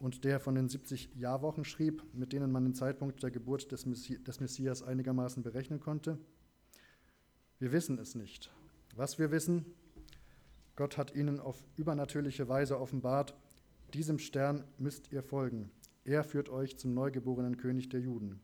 und 0.00 0.24
der 0.24 0.40
von 0.40 0.56
den 0.56 0.68
70 0.68 1.14
Jahrwochen 1.14 1.64
schrieb, 1.64 2.02
mit 2.12 2.32
denen 2.32 2.50
man 2.50 2.64
den 2.64 2.74
Zeitpunkt 2.74 3.22
der 3.22 3.30
Geburt 3.30 3.70
des, 3.70 3.86
Messias 3.86 4.82
einigermaßen 4.82 5.44
berechnen 5.44 5.78
konnte? 5.78 6.18
Wir 7.60 7.70
wissen 7.70 7.96
es 7.96 8.16
nicht. 8.16 8.50
Was 8.96 9.20
wir 9.20 9.30
wissen, 9.30 9.66
Gott 10.74 10.98
hat 10.98 11.14
ihnen 11.14 11.38
auf 11.38 11.62
übernatürliche 11.76 12.48
Weise 12.48 12.80
offenbart, 12.80 13.36
diesem 13.92 14.18
Stern 14.18 14.64
müsst 14.78 15.12
ihr 15.12 15.22
folgen. 15.22 15.70
Er 16.04 16.24
führt 16.24 16.48
euch 16.48 16.76
zum 16.78 16.94
neugeborenen 16.94 17.56
König 17.56 17.88
der 17.88 18.00
Juden. 18.00 18.40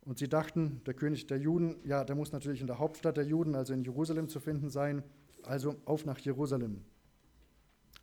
Und 0.00 0.18
sie 0.18 0.28
dachten, 0.28 0.80
der 0.86 0.94
König 0.94 1.26
der 1.26 1.38
Juden, 1.38 1.76
ja, 1.84 2.04
der 2.04 2.14
muss 2.14 2.32
natürlich 2.32 2.60
in 2.60 2.68
der 2.68 2.78
Hauptstadt 2.78 3.16
der 3.16 3.26
Juden, 3.26 3.54
also 3.54 3.74
in 3.74 3.82
Jerusalem 3.82 4.28
zu 4.28 4.38
finden 4.38 4.70
sein, 4.70 5.02
also 5.42 5.76
auf 5.84 6.06
nach 6.06 6.18
Jerusalem. 6.18 6.84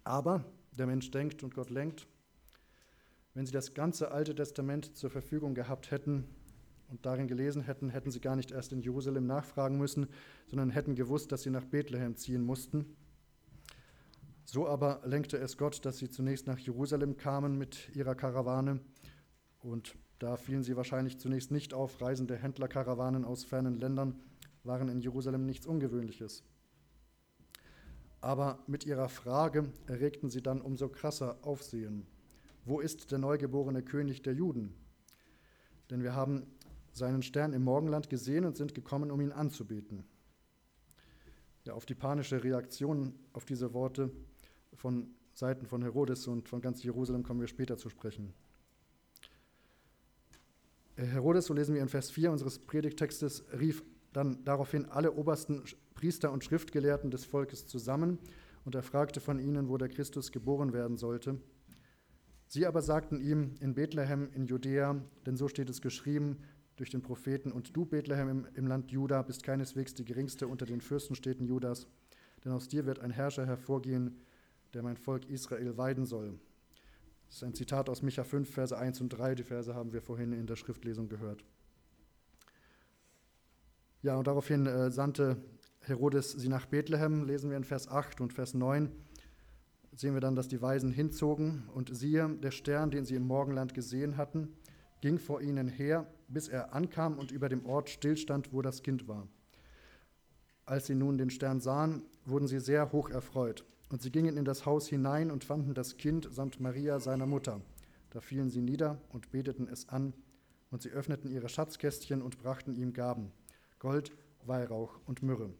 Aber 0.03 0.43
der 0.77 0.85
Mensch 0.85 1.09
denkt 1.11 1.43
und 1.43 1.55
Gott 1.55 1.69
lenkt. 1.69 2.07
Wenn 3.33 3.45
sie 3.45 3.53
das 3.53 3.73
ganze 3.73 4.11
Alte 4.11 4.35
Testament 4.35 4.95
zur 4.97 5.09
Verfügung 5.09 5.55
gehabt 5.55 5.91
hätten 5.91 6.25
und 6.89 7.05
darin 7.05 7.27
gelesen 7.27 7.63
hätten, 7.63 7.89
hätten 7.89 8.11
sie 8.11 8.19
gar 8.19 8.35
nicht 8.35 8.51
erst 8.51 8.73
in 8.73 8.81
Jerusalem 8.81 9.25
nachfragen 9.25 9.77
müssen, 9.77 10.07
sondern 10.47 10.69
hätten 10.69 10.95
gewusst, 10.95 11.31
dass 11.31 11.43
sie 11.43 11.49
nach 11.49 11.65
Bethlehem 11.65 12.15
ziehen 12.15 12.43
mussten. 12.43 12.97
So 14.45 14.67
aber 14.67 15.01
lenkte 15.05 15.37
es 15.37 15.57
Gott, 15.57 15.85
dass 15.85 15.97
sie 15.97 16.09
zunächst 16.09 16.47
nach 16.47 16.59
Jerusalem 16.59 17.17
kamen 17.17 17.57
mit 17.57 17.89
ihrer 17.95 18.15
Karawane 18.15 18.81
und 19.59 19.95
Da 20.23 20.37
fielen 20.37 20.63
sie 20.63 20.77
wahrscheinlich 20.77 21.19
zunächst 21.19 21.51
nicht 21.51 21.73
auf. 21.73 22.01
Reisende 22.01 22.37
Händlerkarawanen 22.37 23.25
aus 23.25 23.43
fernen 23.43 23.77
Ländern 23.77 24.21
waren 24.63 24.87
in 24.87 25.01
Jerusalem 25.01 25.45
nichts 25.45 25.65
Ungewöhnliches. 25.65 26.45
Aber 28.21 28.59
mit 28.65 28.85
ihrer 28.85 29.09
Frage 29.09 29.73
erregten 29.85 30.29
sie 30.29 30.41
dann 30.41 30.61
umso 30.61 30.87
krasser 30.87 31.39
Aufsehen. 31.41 32.07
Wo 32.63 32.79
ist 32.79 33.11
der 33.11 33.19
neugeborene 33.19 33.83
König 33.83 34.21
der 34.21 34.33
Juden? 34.33 34.73
Denn 35.89 36.03
wir 36.03 36.15
haben 36.15 36.47
seinen 36.93 37.21
Stern 37.21 37.51
im 37.51 37.65
Morgenland 37.65 38.09
gesehen 38.09 38.45
und 38.45 38.55
sind 38.55 38.73
gekommen, 38.73 39.11
um 39.11 39.19
ihn 39.19 39.33
anzubeten. 39.33 40.05
Ja, 41.65 41.73
auf 41.73 41.85
die 41.85 41.95
panische 41.95 42.45
Reaktion 42.45 43.13
auf 43.33 43.43
diese 43.43 43.73
Worte 43.73 44.09
von 44.75 45.13
Seiten 45.33 45.65
von 45.65 45.81
Herodes 45.81 46.27
und 46.27 46.47
von 46.47 46.61
ganz 46.61 46.83
Jerusalem 46.83 47.23
kommen 47.23 47.39
wir 47.39 47.47
später 47.47 47.77
zu 47.77 47.89
sprechen. 47.89 48.33
Herodes, 50.95 51.45
so 51.45 51.53
lesen 51.53 51.73
wir 51.73 51.81
in 51.81 51.89
Vers 51.89 52.11
4 52.11 52.31
unseres 52.31 52.59
Predigtextes, 52.59 53.43
rief 53.59 53.83
dann 54.13 54.43
daraufhin 54.45 54.85
alle 54.85 55.13
obersten 55.13 55.63
Priester 55.95 56.31
und 56.31 56.43
Schriftgelehrten 56.43 57.09
des 57.09 57.25
Volkes 57.25 57.65
zusammen 57.65 58.19
und 58.63 58.75
er 58.75 58.83
fragte 58.83 59.19
von 59.19 59.39
ihnen, 59.39 59.69
wo 59.69 59.77
der 59.77 59.89
Christus 59.89 60.31
geboren 60.31 60.71
werden 60.71 60.97
sollte. 60.97 61.39
Sie 62.47 62.67
aber 62.67 62.83
sagten 62.83 63.19
ihm, 63.19 63.55
in 63.59 63.73
Bethlehem 63.73 64.29
in 64.33 64.45
Judäa, 64.45 65.01
denn 65.25 65.35
so 65.35 65.47
steht 65.47 65.69
es 65.69 65.81
geschrieben 65.81 66.37
durch 66.75 66.91
den 66.91 67.01
Propheten, 67.01 67.51
und 67.51 67.75
du, 67.75 67.85
Bethlehem 67.85 68.29
im, 68.29 68.47
im 68.53 68.67
Land 68.67 68.91
Juda, 68.91 69.21
bist 69.23 69.43
keineswegs 69.43 69.93
die 69.95 70.05
geringste 70.05 70.47
unter 70.47 70.65
den 70.65 70.81
Fürstenstädten 70.81 71.47
Judas, 71.47 71.87
denn 72.43 72.51
aus 72.51 72.67
dir 72.67 72.85
wird 72.85 72.99
ein 72.99 73.11
Herrscher 73.11 73.45
hervorgehen, 73.45 74.19
der 74.73 74.83
mein 74.83 74.97
Volk 74.97 75.29
Israel 75.29 75.77
weiden 75.77 76.05
soll. 76.05 76.39
Das 77.27 77.37
ist 77.37 77.43
ein 77.43 77.53
Zitat 77.53 77.89
aus 77.89 78.01
Micha 78.01 78.23
5, 78.23 78.49
Verse 78.49 78.77
1 78.77 79.01
und 79.01 79.09
3. 79.09 79.35
Die 79.35 79.43
Verse 79.43 79.73
haben 79.73 79.93
wir 79.93 80.01
vorhin 80.01 80.33
in 80.33 80.45
der 80.45 80.55
Schriftlesung 80.55 81.09
gehört. 81.09 81.43
Ja, 84.01 84.17
und 84.17 84.27
daraufhin 84.27 84.67
äh, 84.67 84.91
sandte 84.91 85.37
Herodes 85.79 86.31
sie 86.31 86.49
nach 86.49 86.65
Bethlehem, 86.65 87.25
lesen 87.25 87.49
wir 87.49 87.57
in 87.57 87.63
Vers 87.63 87.87
8 87.87 88.21
und 88.21 88.33
Vers 88.33 88.53
9. 88.53 88.91
Sehen 89.95 90.13
wir 90.13 90.21
dann, 90.21 90.35
dass 90.35 90.47
die 90.47 90.61
Weisen 90.61 90.91
hinzogen 90.91 91.69
und 91.73 91.95
siehe, 91.95 92.29
der 92.29 92.51
Stern, 92.51 92.91
den 92.91 93.05
sie 93.05 93.15
im 93.15 93.27
Morgenland 93.27 93.73
gesehen 93.73 94.17
hatten, 94.17 94.53
ging 95.01 95.19
vor 95.19 95.41
ihnen 95.41 95.67
her, 95.67 96.07
bis 96.27 96.47
er 96.47 96.73
ankam 96.73 97.17
und 97.17 97.31
über 97.31 97.49
dem 97.49 97.65
Ort 97.65 97.89
stillstand, 97.89 98.53
wo 98.53 98.61
das 98.61 98.83
Kind 98.83 99.07
war. 99.07 99.27
Als 100.65 100.87
sie 100.87 100.95
nun 100.95 101.17
den 101.17 101.29
Stern 101.29 101.59
sahen, 101.59 102.03
wurden 102.25 102.47
sie 102.47 102.59
sehr 102.59 102.91
hoch 102.91 103.09
erfreut. 103.09 103.65
Und 103.93 104.01
sie 104.01 104.09
gingen 104.09 104.37
in 104.37 104.43
das 104.43 104.65
Haus 104.65 104.87
hinein 104.87 105.29
und 105.29 105.43
fanden 105.43 105.75
das 105.75 105.97
Kind 105.97 106.27
samt 106.31 106.59
Maria, 106.59 106.99
seiner 106.99 107.27
Mutter. 107.27 107.61
Da 108.09 108.21
fielen 108.21 108.49
sie 108.49 108.63
nieder 108.63 108.99
und 109.09 109.29
beteten 109.29 109.67
es 109.67 109.87
an, 109.87 110.15
und 110.71 110.81
sie 110.81 110.89
öffneten 110.89 111.29
ihre 111.29 111.47
Schatzkästchen 111.47 112.23
und 112.23 112.39
brachten 112.39 112.73
ihm 112.73 112.93
Gaben, 112.93 113.31
Gold, 113.77 114.11
Weihrauch 114.47 114.99
und 115.05 115.21
Myrrhe. 115.21 115.53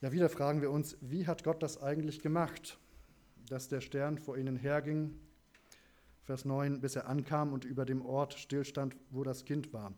Ja, 0.00 0.10
wieder 0.10 0.28
fragen 0.28 0.60
wir 0.60 0.72
uns, 0.72 0.96
wie 1.02 1.28
hat 1.28 1.44
Gott 1.44 1.62
das 1.62 1.80
eigentlich 1.80 2.18
gemacht, 2.20 2.80
dass 3.48 3.68
der 3.68 3.80
Stern 3.80 4.18
vor 4.18 4.36
ihnen 4.36 4.56
herging, 4.56 5.16
Vers 6.22 6.44
9, 6.44 6.80
bis 6.80 6.96
er 6.96 7.06
ankam 7.06 7.52
und 7.52 7.64
über 7.64 7.84
dem 7.84 8.04
Ort 8.04 8.34
stillstand, 8.34 8.96
wo 9.10 9.22
das 9.22 9.44
Kind 9.44 9.72
war. 9.72 9.92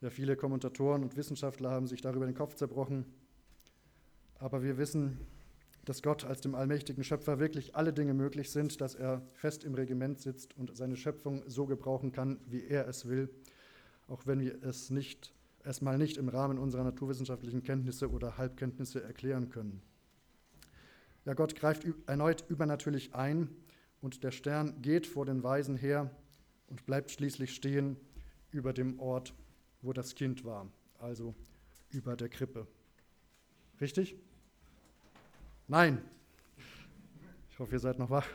Ja, 0.00 0.10
viele 0.10 0.36
Kommentatoren 0.36 1.02
und 1.02 1.16
Wissenschaftler 1.16 1.72
haben 1.72 1.88
sich 1.88 2.02
darüber 2.02 2.26
den 2.26 2.36
Kopf 2.36 2.54
zerbrochen, 2.54 3.04
aber 4.44 4.62
wir 4.62 4.76
wissen, 4.76 5.18
dass 5.86 6.02
Gott 6.02 6.22
als 6.24 6.42
dem 6.42 6.54
allmächtigen 6.54 7.02
Schöpfer 7.02 7.38
wirklich 7.38 7.76
alle 7.76 7.94
Dinge 7.94 8.12
möglich 8.12 8.50
sind, 8.50 8.82
dass 8.82 8.94
er 8.94 9.22
fest 9.32 9.64
im 9.64 9.74
Regiment 9.74 10.20
sitzt 10.20 10.54
und 10.58 10.76
seine 10.76 10.96
Schöpfung 10.96 11.42
so 11.46 11.64
gebrauchen 11.64 12.12
kann, 12.12 12.38
wie 12.44 12.62
er 12.62 12.86
es 12.86 13.08
will, 13.08 13.30
auch 14.06 14.26
wenn 14.26 14.40
wir 14.40 14.62
es 14.62 14.90
nicht 14.90 15.32
erstmal 15.64 15.96
nicht 15.96 16.18
im 16.18 16.28
Rahmen 16.28 16.58
unserer 16.58 16.84
naturwissenschaftlichen 16.84 17.62
Kenntnisse 17.62 18.10
oder 18.10 18.36
Halbkenntnisse 18.36 19.02
erklären 19.02 19.48
können. 19.48 19.80
Ja, 21.24 21.32
Gott 21.32 21.56
greift 21.56 21.86
erneut 22.06 22.44
übernatürlich 22.46 23.14
ein 23.14 23.48
und 24.02 24.24
der 24.24 24.30
Stern 24.30 24.82
geht 24.82 25.06
vor 25.06 25.24
den 25.24 25.42
Weisen 25.42 25.76
her 25.76 26.10
und 26.66 26.84
bleibt 26.84 27.10
schließlich 27.10 27.54
stehen 27.54 27.96
über 28.50 28.74
dem 28.74 29.00
Ort, 29.00 29.32
wo 29.80 29.94
das 29.94 30.14
Kind 30.14 30.44
war, 30.44 30.70
also 30.98 31.34
über 31.88 32.14
der 32.14 32.28
Krippe. 32.28 32.66
Richtig? 33.80 34.18
Nein. 35.66 35.98
Ich 37.50 37.58
hoffe, 37.58 37.72
ihr 37.72 37.78
seid 37.78 37.98
noch 37.98 38.10
wach. 38.10 38.26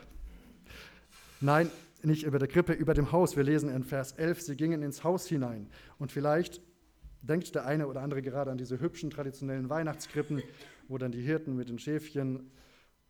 Nein, 1.40 1.70
nicht 2.02 2.24
über 2.24 2.38
der 2.38 2.48
Krippe, 2.48 2.72
über 2.72 2.92
dem 2.92 3.12
Haus. 3.12 3.36
Wir 3.36 3.44
lesen 3.44 3.70
in 3.70 3.84
Vers 3.84 4.12
11, 4.12 4.42
sie 4.42 4.56
gingen 4.56 4.82
ins 4.82 5.04
Haus 5.04 5.26
hinein. 5.26 5.68
Und 5.98 6.10
vielleicht 6.10 6.60
denkt 7.22 7.54
der 7.54 7.66
eine 7.66 7.86
oder 7.86 8.02
andere 8.02 8.20
gerade 8.22 8.50
an 8.50 8.58
diese 8.58 8.80
hübschen 8.80 9.10
traditionellen 9.10 9.68
Weihnachtskrippen, 9.68 10.42
wo 10.88 10.98
dann 10.98 11.12
die 11.12 11.22
Hirten 11.22 11.54
mit 11.54 11.68
den 11.68 11.78
Schäfchen 11.78 12.50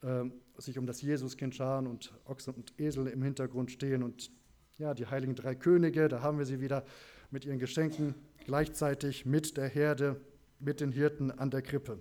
äh, 0.03 0.25
sich 0.59 0.79
um 0.79 0.87
das 0.87 1.00
Jesuskind 1.00 1.55
scharen 1.55 1.87
und 1.87 2.12
Ochsen 2.27 2.55
und 2.55 2.79
Esel 2.79 3.07
im 3.07 3.23
Hintergrund 3.23 3.71
stehen 3.71 4.03
und 4.03 4.31
ja, 4.77 4.95
die 4.95 5.07
heiligen 5.07 5.35
drei 5.35 5.55
Könige, 5.55 6.09
da 6.09 6.23
haben 6.23 6.39
wir 6.39 6.47
sie 6.47 6.61
wieder 6.61 6.85
mit 7.31 7.45
ihren 7.45 7.59
Geschenken 7.59 8.15
gleichzeitig 8.45 9.25
mit 9.25 9.57
der 9.57 9.69
Herde, 9.69 10.21
mit 10.59 10.81
den 10.81 10.93
Hirten 10.93 11.31
an 11.31 11.50
der 11.50 11.62
Krippe. 11.62 12.00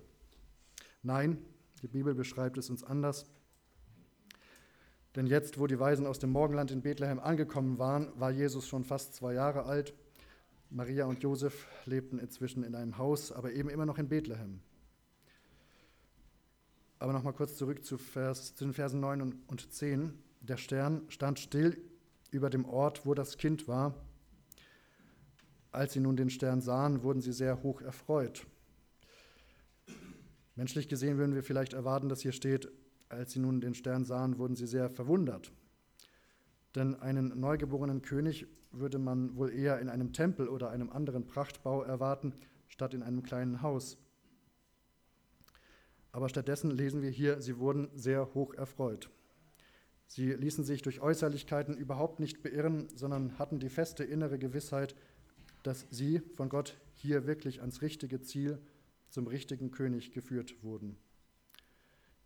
Nein, 1.02 1.38
die 1.82 1.88
Bibel 1.88 2.14
beschreibt 2.14 2.58
es 2.58 2.70
uns 2.70 2.84
anders. 2.84 3.26
Denn 5.16 5.26
jetzt, 5.26 5.58
wo 5.58 5.66
die 5.66 5.80
Weisen 5.80 6.06
aus 6.06 6.18
dem 6.18 6.30
Morgenland 6.30 6.70
in 6.70 6.82
Bethlehem 6.82 7.18
angekommen 7.18 7.78
waren, 7.78 8.08
war 8.18 8.30
Jesus 8.30 8.68
schon 8.68 8.84
fast 8.84 9.14
zwei 9.14 9.34
Jahre 9.34 9.64
alt. 9.64 9.94
Maria 10.70 11.06
und 11.06 11.22
Josef 11.22 11.66
lebten 11.84 12.18
inzwischen 12.18 12.62
in 12.62 12.76
einem 12.76 12.96
Haus, 12.96 13.32
aber 13.32 13.52
eben 13.52 13.68
immer 13.68 13.86
noch 13.86 13.98
in 13.98 14.08
Bethlehem. 14.08 14.60
Aber 17.00 17.12
nochmal 17.12 17.32
kurz 17.32 17.56
zurück 17.56 17.84
zu, 17.84 17.98
Vers, 17.98 18.54
zu 18.54 18.64
den 18.64 18.74
Versen 18.74 19.00
9 19.00 19.42
und 19.48 19.72
10. 19.72 20.12
Der 20.42 20.58
Stern 20.58 21.02
stand 21.08 21.40
still 21.40 21.76
über 22.30 22.50
dem 22.50 22.64
Ort, 22.64 23.04
wo 23.04 23.14
das 23.14 23.36
Kind 23.36 23.66
war. 23.66 23.94
Als 25.72 25.94
sie 25.94 26.00
nun 26.00 26.16
den 26.16 26.30
Stern 26.30 26.60
sahen, 26.60 27.02
wurden 27.02 27.20
sie 27.20 27.32
sehr 27.32 27.62
hoch 27.62 27.80
erfreut. 27.80 28.46
Menschlich 30.60 30.88
gesehen 30.88 31.16
würden 31.16 31.34
wir 31.34 31.42
vielleicht 31.42 31.72
erwarten, 31.72 32.10
dass 32.10 32.20
hier 32.20 32.32
steht, 32.32 32.70
als 33.08 33.32
sie 33.32 33.38
nun 33.38 33.62
den 33.62 33.72
Stern 33.72 34.04
sahen, 34.04 34.36
wurden 34.36 34.56
sie 34.56 34.66
sehr 34.66 34.90
verwundert. 34.90 35.50
Denn 36.74 36.96
einen 36.96 37.40
neugeborenen 37.40 38.02
König 38.02 38.46
würde 38.70 38.98
man 38.98 39.34
wohl 39.36 39.54
eher 39.54 39.78
in 39.78 39.88
einem 39.88 40.12
Tempel 40.12 40.50
oder 40.50 40.68
einem 40.68 40.90
anderen 40.90 41.26
Prachtbau 41.26 41.82
erwarten, 41.82 42.34
statt 42.68 42.92
in 42.92 43.02
einem 43.02 43.22
kleinen 43.22 43.62
Haus. 43.62 43.96
Aber 46.12 46.28
stattdessen 46.28 46.70
lesen 46.70 47.00
wir 47.00 47.08
hier, 47.08 47.40
sie 47.40 47.56
wurden 47.56 47.88
sehr 47.94 48.34
hoch 48.34 48.52
erfreut. 48.52 49.08
Sie 50.08 50.30
ließen 50.30 50.64
sich 50.64 50.82
durch 50.82 51.00
Äußerlichkeiten 51.00 51.74
überhaupt 51.74 52.20
nicht 52.20 52.42
beirren, 52.42 52.86
sondern 52.94 53.38
hatten 53.38 53.60
die 53.60 53.70
feste 53.70 54.04
innere 54.04 54.38
Gewissheit, 54.38 54.94
dass 55.62 55.86
sie 55.88 56.20
von 56.34 56.50
Gott 56.50 56.76
hier 56.92 57.26
wirklich 57.26 57.62
ans 57.62 57.80
richtige 57.80 58.20
Ziel 58.20 58.60
zum 59.10 59.26
richtigen 59.26 59.70
König 59.70 60.12
geführt 60.12 60.62
wurden. 60.62 60.96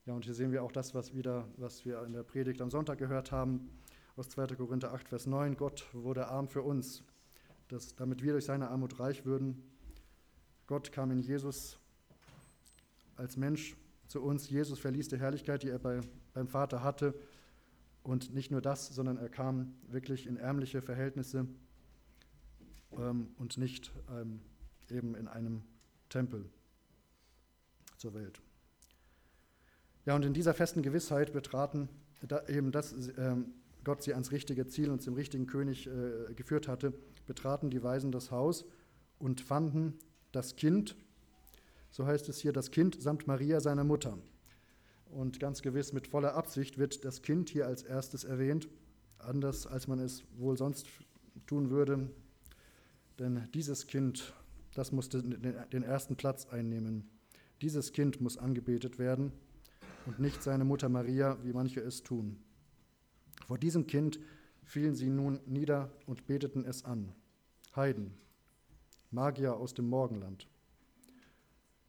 Ja, 0.06 0.12
und 0.12 0.24
hier 0.24 0.34
sehen 0.34 0.52
wir 0.52 0.62
auch 0.62 0.72
das, 0.72 0.94
was, 0.94 1.14
wieder, 1.14 1.48
was 1.56 1.84
wir 1.86 2.04
in 2.04 2.12
der 2.12 2.22
Predigt 2.22 2.60
am 2.60 2.70
Sonntag 2.70 2.98
gehört 2.98 3.32
haben, 3.32 3.70
aus 4.16 4.28
2. 4.28 4.48
Korinther 4.48 4.92
8, 4.92 5.08
Vers 5.08 5.26
9. 5.26 5.56
Gott 5.56 5.86
wurde 5.94 6.28
arm 6.28 6.46
für 6.48 6.62
uns, 6.62 7.02
dass, 7.68 7.96
damit 7.96 8.22
wir 8.22 8.32
durch 8.32 8.44
seine 8.44 8.68
Armut 8.68 9.00
reich 9.00 9.24
würden. 9.24 9.62
Gott 10.66 10.92
kam 10.92 11.10
in 11.10 11.20
Jesus 11.20 11.78
als 13.16 13.36
Mensch 13.36 13.76
zu 14.06 14.22
uns. 14.22 14.50
Jesus 14.50 14.78
verließ 14.78 15.08
die 15.08 15.18
Herrlichkeit, 15.18 15.62
die 15.62 15.70
er 15.70 15.78
bei, 15.78 16.00
beim 16.34 16.48
Vater 16.48 16.82
hatte. 16.82 17.14
Und 18.02 18.34
nicht 18.34 18.50
nur 18.50 18.60
das, 18.60 18.88
sondern 18.88 19.16
er 19.16 19.30
kam 19.30 19.74
wirklich 19.88 20.26
in 20.26 20.36
ärmliche 20.36 20.82
Verhältnisse 20.82 21.48
ähm, 22.92 23.28
und 23.38 23.56
nicht 23.56 23.90
ähm, 24.10 24.40
eben 24.90 25.14
in 25.14 25.28
einem 25.28 25.62
Tempel 26.10 26.50
zur 28.04 28.12
Welt. 28.12 28.42
Ja, 30.04 30.14
und 30.14 30.26
in 30.26 30.34
dieser 30.34 30.52
festen 30.52 30.82
Gewissheit 30.82 31.32
betraten, 31.32 31.88
da 32.20 32.46
eben, 32.48 32.70
dass 32.70 32.92
äh, 32.92 33.36
Gott 33.82 34.02
sie 34.02 34.12
ans 34.12 34.30
richtige 34.30 34.66
Ziel 34.66 34.90
und 34.90 35.00
zum 35.00 35.14
richtigen 35.14 35.46
König 35.46 35.86
äh, 35.86 36.34
geführt 36.34 36.68
hatte, 36.68 36.92
betraten 37.26 37.70
die 37.70 37.82
Weisen 37.82 38.12
das 38.12 38.30
Haus 38.30 38.66
und 39.18 39.40
fanden 39.40 39.98
das 40.32 40.56
Kind, 40.56 40.96
so 41.90 42.04
heißt 42.04 42.28
es 42.28 42.40
hier, 42.40 42.52
das 42.52 42.70
Kind 42.70 43.00
samt 43.00 43.26
Maria, 43.26 43.60
seiner 43.60 43.84
Mutter. 43.84 44.18
Und 45.06 45.40
ganz 45.40 45.62
gewiss 45.62 45.94
mit 45.94 46.06
voller 46.06 46.34
Absicht 46.34 46.76
wird 46.76 47.06
das 47.06 47.22
Kind 47.22 47.48
hier 47.48 47.66
als 47.66 47.84
erstes 47.84 48.24
erwähnt, 48.24 48.68
anders 49.16 49.66
als 49.66 49.88
man 49.88 49.98
es 49.98 50.24
wohl 50.36 50.58
sonst 50.58 50.86
tun 51.46 51.70
würde. 51.70 52.10
Denn 53.18 53.48
dieses 53.54 53.86
Kind, 53.86 54.34
das 54.74 54.92
musste 54.92 55.22
den 55.22 55.82
ersten 55.82 56.16
Platz 56.16 56.46
einnehmen. 56.50 57.08
Dieses 57.64 57.92
Kind 57.92 58.20
muss 58.20 58.36
angebetet 58.36 58.98
werden 58.98 59.32
und 60.04 60.18
nicht 60.18 60.42
seine 60.42 60.66
Mutter 60.66 60.90
Maria, 60.90 61.38
wie 61.44 61.54
manche 61.54 61.80
es 61.80 62.02
tun. 62.02 62.36
Vor 63.46 63.56
diesem 63.56 63.86
Kind 63.86 64.20
fielen 64.64 64.94
sie 64.94 65.08
nun 65.08 65.40
nieder 65.46 65.90
und 66.04 66.26
beteten 66.26 66.66
es 66.66 66.84
an. 66.84 67.14
Heiden, 67.74 68.12
Magier 69.10 69.56
aus 69.56 69.72
dem 69.72 69.88
Morgenland, 69.88 70.46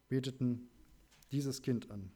beteten 0.08 0.70
dieses 1.30 1.60
Kind 1.60 1.90
an, 1.90 2.10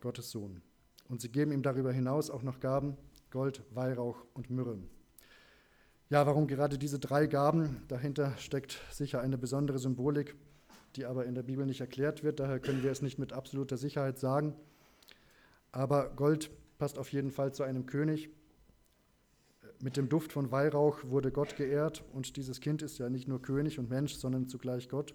Gottes 0.00 0.32
Sohn. 0.32 0.62
Und 1.08 1.20
sie 1.20 1.28
geben 1.28 1.52
ihm 1.52 1.62
darüber 1.62 1.92
hinaus 1.92 2.28
auch 2.28 2.42
noch 2.42 2.58
Gaben, 2.58 2.96
Gold, 3.30 3.62
Weihrauch 3.70 4.26
und 4.34 4.50
Myrrhe. 4.50 4.80
Ja, 6.10 6.26
warum 6.26 6.48
gerade 6.48 6.76
diese 6.76 6.98
drei 6.98 7.28
Gaben? 7.28 7.84
Dahinter 7.86 8.36
steckt 8.36 8.80
sicher 8.90 9.20
eine 9.20 9.38
besondere 9.38 9.78
Symbolik, 9.78 10.34
die 10.96 11.06
aber 11.06 11.26
in 11.26 11.34
der 11.34 11.42
Bibel 11.42 11.66
nicht 11.66 11.80
erklärt 11.80 12.22
wird. 12.22 12.40
Daher 12.40 12.60
können 12.60 12.82
wir 12.82 12.90
es 12.90 13.02
nicht 13.02 13.18
mit 13.18 13.32
absoluter 13.32 13.76
Sicherheit 13.76 14.18
sagen. 14.18 14.54
Aber 15.72 16.10
Gold 16.10 16.50
passt 16.78 16.98
auf 16.98 17.12
jeden 17.12 17.30
Fall 17.30 17.52
zu 17.54 17.62
einem 17.62 17.86
König. 17.86 18.30
Mit 19.80 19.96
dem 19.96 20.08
Duft 20.08 20.32
von 20.32 20.52
Weihrauch 20.52 21.04
wurde 21.04 21.32
Gott 21.32 21.56
geehrt 21.56 22.04
und 22.12 22.36
dieses 22.36 22.60
Kind 22.60 22.82
ist 22.82 22.98
ja 22.98 23.08
nicht 23.08 23.26
nur 23.26 23.42
König 23.42 23.78
und 23.78 23.90
Mensch, 23.90 24.14
sondern 24.14 24.48
zugleich 24.48 24.88
Gott. 24.88 25.14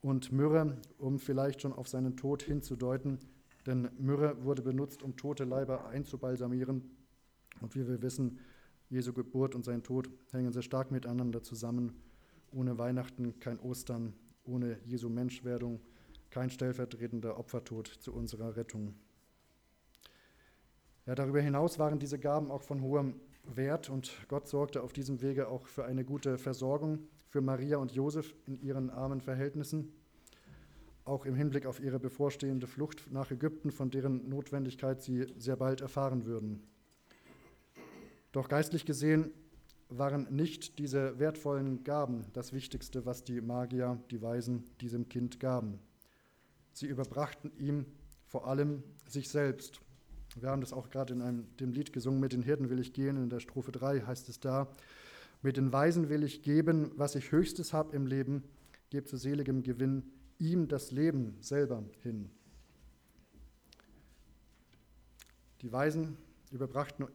Und 0.00 0.32
Myrrhe, 0.32 0.78
um 0.98 1.18
vielleicht 1.18 1.60
schon 1.60 1.72
auf 1.72 1.86
seinen 1.86 2.16
Tod 2.16 2.42
hinzudeuten, 2.42 3.18
denn 3.66 3.90
Myrrhe 3.98 4.42
wurde 4.42 4.62
benutzt, 4.62 5.02
um 5.02 5.16
tote 5.16 5.44
Leiber 5.44 5.86
einzubalsamieren. 5.88 6.90
Und 7.60 7.74
wie 7.74 7.86
wir 7.86 8.00
wissen, 8.00 8.38
Jesu 8.88 9.12
Geburt 9.12 9.54
und 9.54 9.64
sein 9.64 9.82
Tod 9.82 10.10
hängen 10.32 10.52
sehr 10.52 10.62
stark 10.62 10.90
miteinander 10.90 11.42
zusammen. 11.42 12.02
Ohne 12.52 12.78
Weihnachten 12.78 13.38
kein 13.38 13.60
Ostern, 13.60 14.14
ohne 14.50 14.78
Jesu 14.84 15.08
Menschwerdung 15.08 15.80
kein 16.30 16.50
stellvertretender 16.50 17.38
Opfertod 17.38 17.86
zu 17.86 18.12
unserer 18.12 18.56
Rettung. 18.56 18.94
Ja, 21.06 21.14
darüber 21.14 21.40
hinaus 21.40 21.78
waren 21.78 21.98
diese 21.98 22.18
Gaben 22.18 22.50
auch 22.50 22.62
von 22.62 22.82
hohem 22.82 23.14
Wert 23.44 23.88
und 23.88 24.12
Gott 24.28 24.48
sorgte 24.48 24.82
auf 24.82 24.92
diesem 24.92 25.22
Wege 25.22 25.48
auch 25.48 25.66
für 25.66 25.84
eine 25.84 26.04
gute 26.04 26.38
Versorgung 26.38 27.00
für 27.28 27.40
Maria 27.40 27.78
und 27.78 27.92
Josef 27.92 28.34
in 28.46 28.60
ihren 28.60 28.90
armen 28.90 29.20
Verhältnissen, 29.20 29.92
auch 31.04 31.24
im 31.26 31.34
Hinblick 31.34 31.66
auf 31.66 31.80
ihre 31.80 31.98
bevorstehende 31.98 32.66
Flucht 32.66 33.10
nach 33.10 33.30
Ägypten, 33.30 33.70
von 33.70 33.90
deren 33.90 34.28
Notwendigkeit 34.28 35.00
sie 35.00 35.26
sehr 35.38 35.56
bald 35.56 35.80
erfahren 35.80 36.26
würden. 36.26 36.62
Doch 38.32 38.48
geistlich 38.48 38.84
gesehen 38.84 39.32
waren 39.90 40.26
nicht 40.34 40.78
diese 40.78 41.18
wertvollen 41.18 41.84
Gaben 41.84 42.26
das 42.32 42.52
Wichtigste, 42.52 43.06
was 43.06 43.24
die 43.24 43.40
Magier, 43.40 43.98
die 44.10 44.22
Weisen, 44.22 44.64
diesem 44.80 45.08
Kind 45.08 45.40
gaben. 45.40 45.80
Sie 46.72 46.86
überbrachten 46.86 47.52
ihm 47.58 47.86
vor 48.26 48.46
allem 48.46 48.84
sich 49.08 49.28
selbst. 49.28 49.80
Wir 50.36 50.48
haben 50.48 50.60
das 50.60 50.72
auch 50.72 50.90
gerade 50.90 51.12
in 51.12 51.22
einem, 51.22 51.56
dem 51.56 51.72
Lied 51.72 51.92
gesungen, 51.92 52.20
mit 52.20 52.32
den 52.32 52.42
Hirten 52.42 52.70
will 52.70 52.78
ich 52.78 52.92
gehen, 52.92 53.16
in 53.16 53.28
der 53.28 53.40
Strophe 53.40 53.72
3 53.72 54.02
heißt 54.02 54.28
es 54.28 54.38
da, 54.38 54.68
mit 55.42 55.56
den 55.56 55.72
Weisen 55.72 56.08
will 56.08 56.22
ich 56.22 56.42
geben, 56.42 56.92
was 56.96 57.14
ich 57.16 57.32
höchstes 57.32 57.72
habe 57.72 57.96
im 57.96 58.06
Leben, 58.06 58.44
gebe 58.90 59.06
zu 59.06 59.16
seligem 59.16 59.62
Gewinn 59.62 60.04
ihm 60.38 60.68
das 60.68 60.92
Leben 60.92 61.36
selber 61.40 61.84
hin. 62.02 62.30
Die 65.62 65.72
Weisen 65.72 66.16
überbrachten 66.50 67.06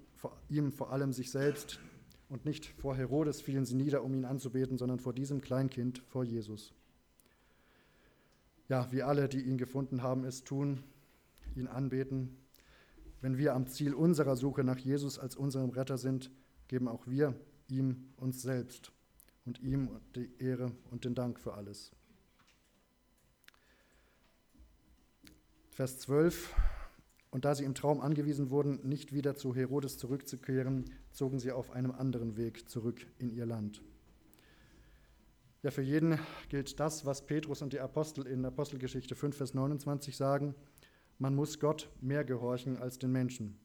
ihm 0.50 0.72
vor 0.72 0.91
allem 0.91 1.13
sich 1.13 1.32
selbst 1.32 1.79
und 2.29 2.46
nicht 2.46 2.65
vor 2.65 2.96
Herodes 2.96 3.41
fielen 3.41 3.65
sie 3.65 3.75
nieder, 3.75 4.03
um 4.03 4.13
ihn 4.13 4.25
anzubeten, 4.25 4.77
sondern 4.77 5.00
vor 5.00 5.13
diesem 5.13 5.41
Kleinkind, 5.41 6.00
vor 6.08 6.24
Jesus. 6.24 6.74
Ja, 8.68 8.92
wie 8.92 9.03
alle, 9.03 9.29
die 9.29 9.42
ihn 9.42 9.57
gefunden 9.57 10.01
haben, 10.01 10.24
es 10.24 10.44
tun, 10.44 10.83
ihn 11.55 11.68
anbeten. 11.68 12.38
Wenn 13.22 13.38
wir 13.38 13.53
am 13.53 13.68
Ziel 13.68 13.94
unserer 13.94 14.35
Suche 14.35 14.64
nach 14.64 14.79
Jesus 14.79 15.20
als 15.20 15.35
unserem 15.35 15.70
Retter 15.70 15.98
sind, 15.98 16.31
geben 16.68 16.88
auch 16.88 17.05
wir 17.07 17.35
ihm 17.68 18.14
uns 18.18 18.42
selbst 18.42 18.92
und 19.46 19.61
ihm 19.61 19.90
die 20.16 20.31
Ehre 20.40 20.72
und 20.92 21.05
den 21.05 21.16
Dank 21.16 21.40
für 21.40 21.53
alles. 21.53 21.92
Vers 25.70 26.00
12. 26.00 26.53
Und 27.36 27.44
da 27.44 27.54
sie 27.54 27.66
im 27.66 27.76
Traum 27.76 28.00
angewiesen 28.00 28.50
wurden, 28.50 28.80
nicht 28.88 29.12
wieder 29.12 29.36
zu 29.36 29.54
Herodes 29.54 29.98
zurückzukehren, 29.98 30.86
zogen 31.12 31.38
sie 31.38 31.52
auf 31.52 31.70
einem 31.70 31.92
anderen 31.92 32.38
Weg 32.38 32.70
zurück 32.70 33.06
in 33.20 33.30
ihr 33.30 33.46
Land. 33.46 33.82
Ja, 35.62 35.70
für 35.70 35.82
jeden 35.82 36.18
gilt 36.48 36.80
das, 36.80 37.06
was 37.06 37.26
Petrus 37.26 37.62
und 37.62 37.74
die 37.74 37.82
Apostel 37.82 38.26
in 38.26 38.46
Apostelgeschichte 38.46 39.16
5, 39.16 39.36
Vers 39.36 39.54
29 39.54 40.16
sagen. 40.16 40.56
Man 41.20 41.36
muss 41.36 41.60
Gott 41.60 41.90
mehr 42.00 42.24
gehorchen 42.24 42.78
als 42.78 43.00
den 43.00 43.12
Menschen. 43.12 43.60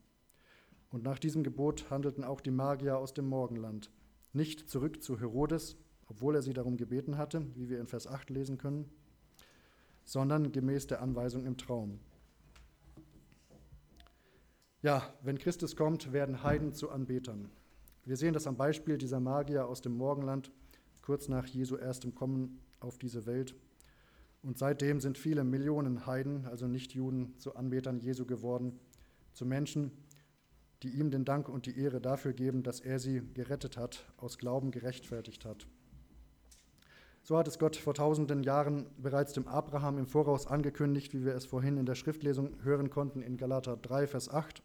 Und 0.91 1.05
nach 1.05 1.21
diesem 1.21 1.45
Gebot 1.45 1.91
handelten 1.91 2.25
auch 2.25 2.41
die 2.41 2.51
Magier 2.51 2.99
aus 2.99 3.15
dem 3.15 3.29
Morgenland. 3.29 3.93
Nicht 4.33 4.69
zurück 4.69 5.01
zu 5.01 5.21
Herodes, 5.21 5.77
obwohl 6.09 6.35
er 6.35 6.43
sie 6.43 6.55
darum 6.55 6.77
gebeten 6.77 7.17
hatte, 7.17 7.47
wie 7.55 7.69
wir 7.69 7.79
in 7.79 7.87
Vers 7.87 8.09
8 8.09 8.31
lesen 8.31 8.59
können, 8.59 8.91
sondern 10.03 10.51
gemäß 10.51 10.89
der 10.89 11.03
Anweisung 11.03 11.47
im 11.47 11.57
Traum. 11.57 12.01
Ja, 14.83 15.03
wenn 15.21 15.38
Christus 15.38 15.77
kommt, 15.77 16.11
werden 16.14 16.43
Heiden 16.43 16.73
zu 16.73 16.88
Anbetern. 16.88 17.51
Wir 18.07 18.16
sehen 18.16 18.33
das 18.33 18.47
am 18.47 18.57
Beispiel 18.57 18.97
dieser 18.97 19.21
Magier 19.21 19.66
aus 19.66 19.83
dem 19.83 19.95
Morgenland, 19.95 20.51
kurz 21.03 21.29
nach 21.29 21.47
Jesu 21.47 21.77
erstem 21.77 22.14
Kommen 22.14 22.59
auf 22.81 22.97
diese 22.97 23.27
Welt. 23.27 23.55
Und 24.43 24.57
seitdem 24.57 24.99
sind 25.01 25.19
viele 25.19 25.45
Millionen 25.45 26.07
Heiden, 26.07 26.47
also 26.47 26.66
Nichtjuden, 26.66 27.38
zu 27.38 27.57
Anbetern 27.57 28.01
Jesu 28.01 28.25
geworden, 28.25 28.81
zu 29.35 29.45
Menschen, 29.45 29.93
die 30.83 30.88
ihm 30.88 31.11
den 31.11 31.27
Dank 31.27 31.51
und 31.51 31.66
die 31.66 31.79
Ehre 31.79 32.01
dafür 32.01 32.33
geben, 32.33 32.62
dass 32.62 32.81
er 32.81 32.99
sie 32.99 33.21
gerettet 33.35 33.77
hat, 33.77 34.11
aus 34.16 34.38
Glauben 34.38 34.71
gerechtfertigt 34.71 35.45
hat. 35.45 35.66
So 37.23 37.37
hat 37.37 37.49
es 37.49 37.59
Gott 37.59 37.77
vor 37.77 37.93
tausenden 37.93 38.43
Jahren 38.45 38.87
bereits 38.97 39.35
dem 39.35 39.47
Abraham 39.47 39.99
im 39.99 40.07
Voraus 40.07 40.47
angekündigt, 40.47 41.12
wie 41.12 41.27
wir 41.27 41.35
es 41.35 41.45
vorhin 41.45 41.77
in 41.77 41.85
der 41.85 41.97
Schriftlesung 41.97 42.62
hören 42.62 42.88
konnten 42.88 43.21
in 43.21 43.37
Galater 43.37 43.77
3, 43.77 44.07
Vers 44.07 44.31
8 44.31 44.62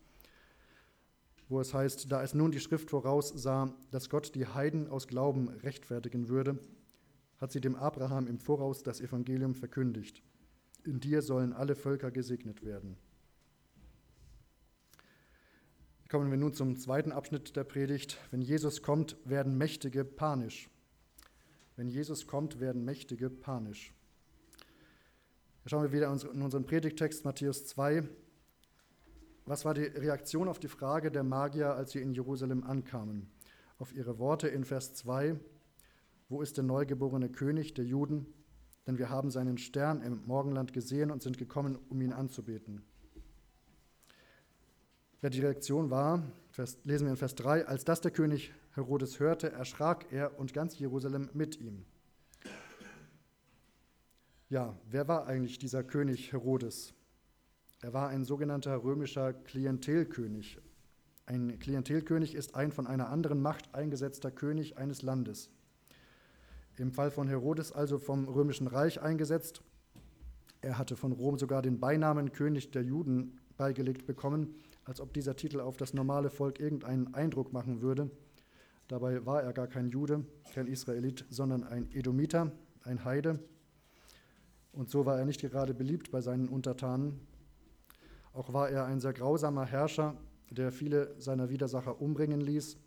wo 1.48 1.60
es 1.60 1.74
heißt, 1.74 2.12
da 2.12 2.24
es 2.24 2.34
nun 2.34 2.52
die 2.52 2.60
Schrift 2.60 2.90
voraussah, 2.90 3.74
dass 3.92 4.10
Gott 4.10 4.34
die 4.36 4.48
Heiden 4.48 4.88
aus 4.88 5.08
Glauben 5.08 5.50
rechtfertigen 5.50 6.28
würde, 6.28 6.60
hat 7.38 7.52
sie 7.52 7.62
dem 7.62 7.76
Abraham 7.76 8.28
im 8.28 8.40
Voraus 8.40 8.84
das 8.84 9.02
Evangelium 9.02 9.54
verkündigt. 9.54 10.24
In 10.84 11.00
dir 11.00 11.22
sollen 11.22 11.54
alle 11.54 11.76
Völker 11.76 12.12
gesegnet 12.12 12.64
werden. 12.64 12.98
Kommen 16.10 16.30
wir 16.30 16.38
nun 16.38 16.54
zum 16.54 16.78
zweiten 16.78 17.12
Abschnitt 17.12 17.56
der 17.56 17.64
Predigt. 17.64 18.20
Wenn 18.32 18.42
Jesus 18.42 18.82
kommt, 18.82 19.18
werden 19.26 19.58
Mächtige 19.58 20.06
panisch. 20.06 20.70
Wenn 21.76 21.90
Jesus 21.90 22.28
kommt, 22.28 22.60
werden 22.60 22.86
Mächtige 22.86 23.30
panisch. 23.30 23.94
Schauen 25.66 25.84
wir 25.84 25.92
wieder 25.92 26.12
in 26.12 26.42
unseren 26.42 26.66
Predigtext 26.66 27.26
Matthäus 27.26 27.66
2, 27.66 28.08
was 29.46 29.64
war 29.64 29.74
die 29.76 29.84
Reaktion 29.84 30.48
auf 30.48 30.60
die 30.60 30.68
Frage 30.68 31.12
der 31.12 31.24
Magier, 31.24 31.76
als 31.76 31.92
sie 31.92 32.02
in 32.02 32.14
Jerusalem 32.14 32.64
ankamen? 32.64 33.30
Auf 33.78 33.94
ihre 33.94 34.18
Worte 34.18 34.48
in 34.48 34.66
Vers 34.66 34.96
2, 34.96 35.40
wo 36.30 36.42
ist 36.42 36.58
der 36.58 36.64
neugeborene 36.64 37.30
König 37.30 37.74
der 37.76 37.86
Juden? 37.86 38.26
Denn 38.88 38.98
wir 38.98 39.10
haben 39.10 39.30
seinen 39.30 39.58
Stern 39.58 40.02
im 40.02 40.26
Morgenland 40.26 40.74
gesehen 40.74 41.12
und 41.12 41.22
sind 41.22 41.38
gekommen, 41.38 41.78
um 41.90 42.02
ihn 42.02 42.14
anzubeten. 42.14 42.84
Ja, 45.22 45.30
die 45.30 45.42
Reaktion 45.42 45.90
war, 45.90 46.24
lesen 46.84 47.06
wir 47.06 47.12
in 47.12 47.18
Vers 47.18 47.36
3, 47.36 47.66
als 47.68 47.84
das 47.84 48.02
der 48.02 48.12
König 48.12 48.54
Herodes 48.74 49.20
hörte, 49.20 49.52
erschrak 49.52 50.12
er 50.12 50.40
und 50.40 50.54
ganz 50.54 50.78
Jerusalem 50.78 51.30
mit 51.34 51.60
ihm. 51.60 51.86
Ja, 54.50 54.78
wer 54.90 55.08
war 55.08 55.28
eigentlich 55.28 55.58
dieser 55.58 55.84
König 55.84 56.32
Herodes? 56.32 56.94
Er 57.82 57.94
war 57.94 58.10
ein 58.10 58.24
sogenannter 58.24 58.84
römischer 58.84 59.34
Klientelkönig. 59.34 60.60
Ein 61.26 61.60
Klientelkönig 61.60 62.36
ist 62.36 62.56
ein 62.56 62.72
von 62.72 62.88
einer 62.88 63.10
anderen 63.10 63.42
Macht 63.42 63.74
eingesetzter 63.76 64.32
König 64.32 64.78
eines 64.78 65.02
Landes. 65.02 65.50
Im 66.78 66.92
Fall 66.92 67.12
von 67.12 67.28
Herodes 67.28 67.72
also 67.72 68.00
vom 68.00 68.28
römischen 68.28 68.68
Reich 68.68 69.02
eingesetzt. 69.02 69.62
Er 70.62 70.78
hatte 70.78 70.96
von 70.96 71.12
Rom 71.12 71.38
sogar 71.38 71.62
den 71.62 71.80
Beinamen 71.80 72.32
König 72.32 72.72
der 72.72 72.84
Juden 72.84 73.40
beigelegt 73.58 74.06
bekommen, 74.06 74.56
als 74.84 75.02
ob 75.02 75.14
dieser 75.14 75.36
Titel 75.36 75.60
auf 75.60 75.78
das 75.78 75.94
normale 75.94 76.30
Volk 76.30 76.60
irgendeinen 76.60 77.14
Eindruck 77.14 77.54
machen 77.54 77.82
würde. 77.82 78.10
Dabei 78.88 79.26
war 79.26 79.42
er 79.42 79.54
gar 79.54 79.68
kein 79.68 79.90
Jude, 79.90 80.26
kein 80.54 80.68
Israelit, 80.68 81.26
sondern 81.30 81.64
ein 81.64 81.92
Edomiter, 81.92 82.52
ein 82.84 83.04
Heide. 83.04 83.40
Und 84.72 84.90
so 84.90 85.06
war 85.06 85.18
er 85.18 85.26
nicht 85.26 85.42
gerade 85.42 85.74
beliebt 85.74 86.12
bei 86.12 86.22
seinen 86.22 86.50
Untertanen, 86.50 87.20
auch 88.36 88.52
war 88.52 88.70
er 88.70 88.86
ein 88.86 89.00
sehr 89.00 89.14
grausamer 89.14 89.66
Herrscher, 89.66 90.16
der 90.50 90.72
viele 90.72 91.20
seiner 91.20 91.50
Widersacher 91.50 92.02
umbringen 92.02 92.42
ließ, 92.42 92.78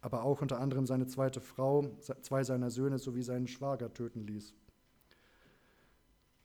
aber 0.00 0.24
auch 0.24 0.40
unter 0.40 0.60
anderem 0.60 0.86
seine 0.86 1.06
zweite 1.06 1.40
Frau, 1.40 1.90
zwei 2.22 2.42
seiner 2.42 2.70
Söhne 2.70 2.98
sowie 2.98 3.22
seinen 3.22 3.48
Schwager 3.48 3.92
töten 3.92 4.26
ließ. 4.26 4.54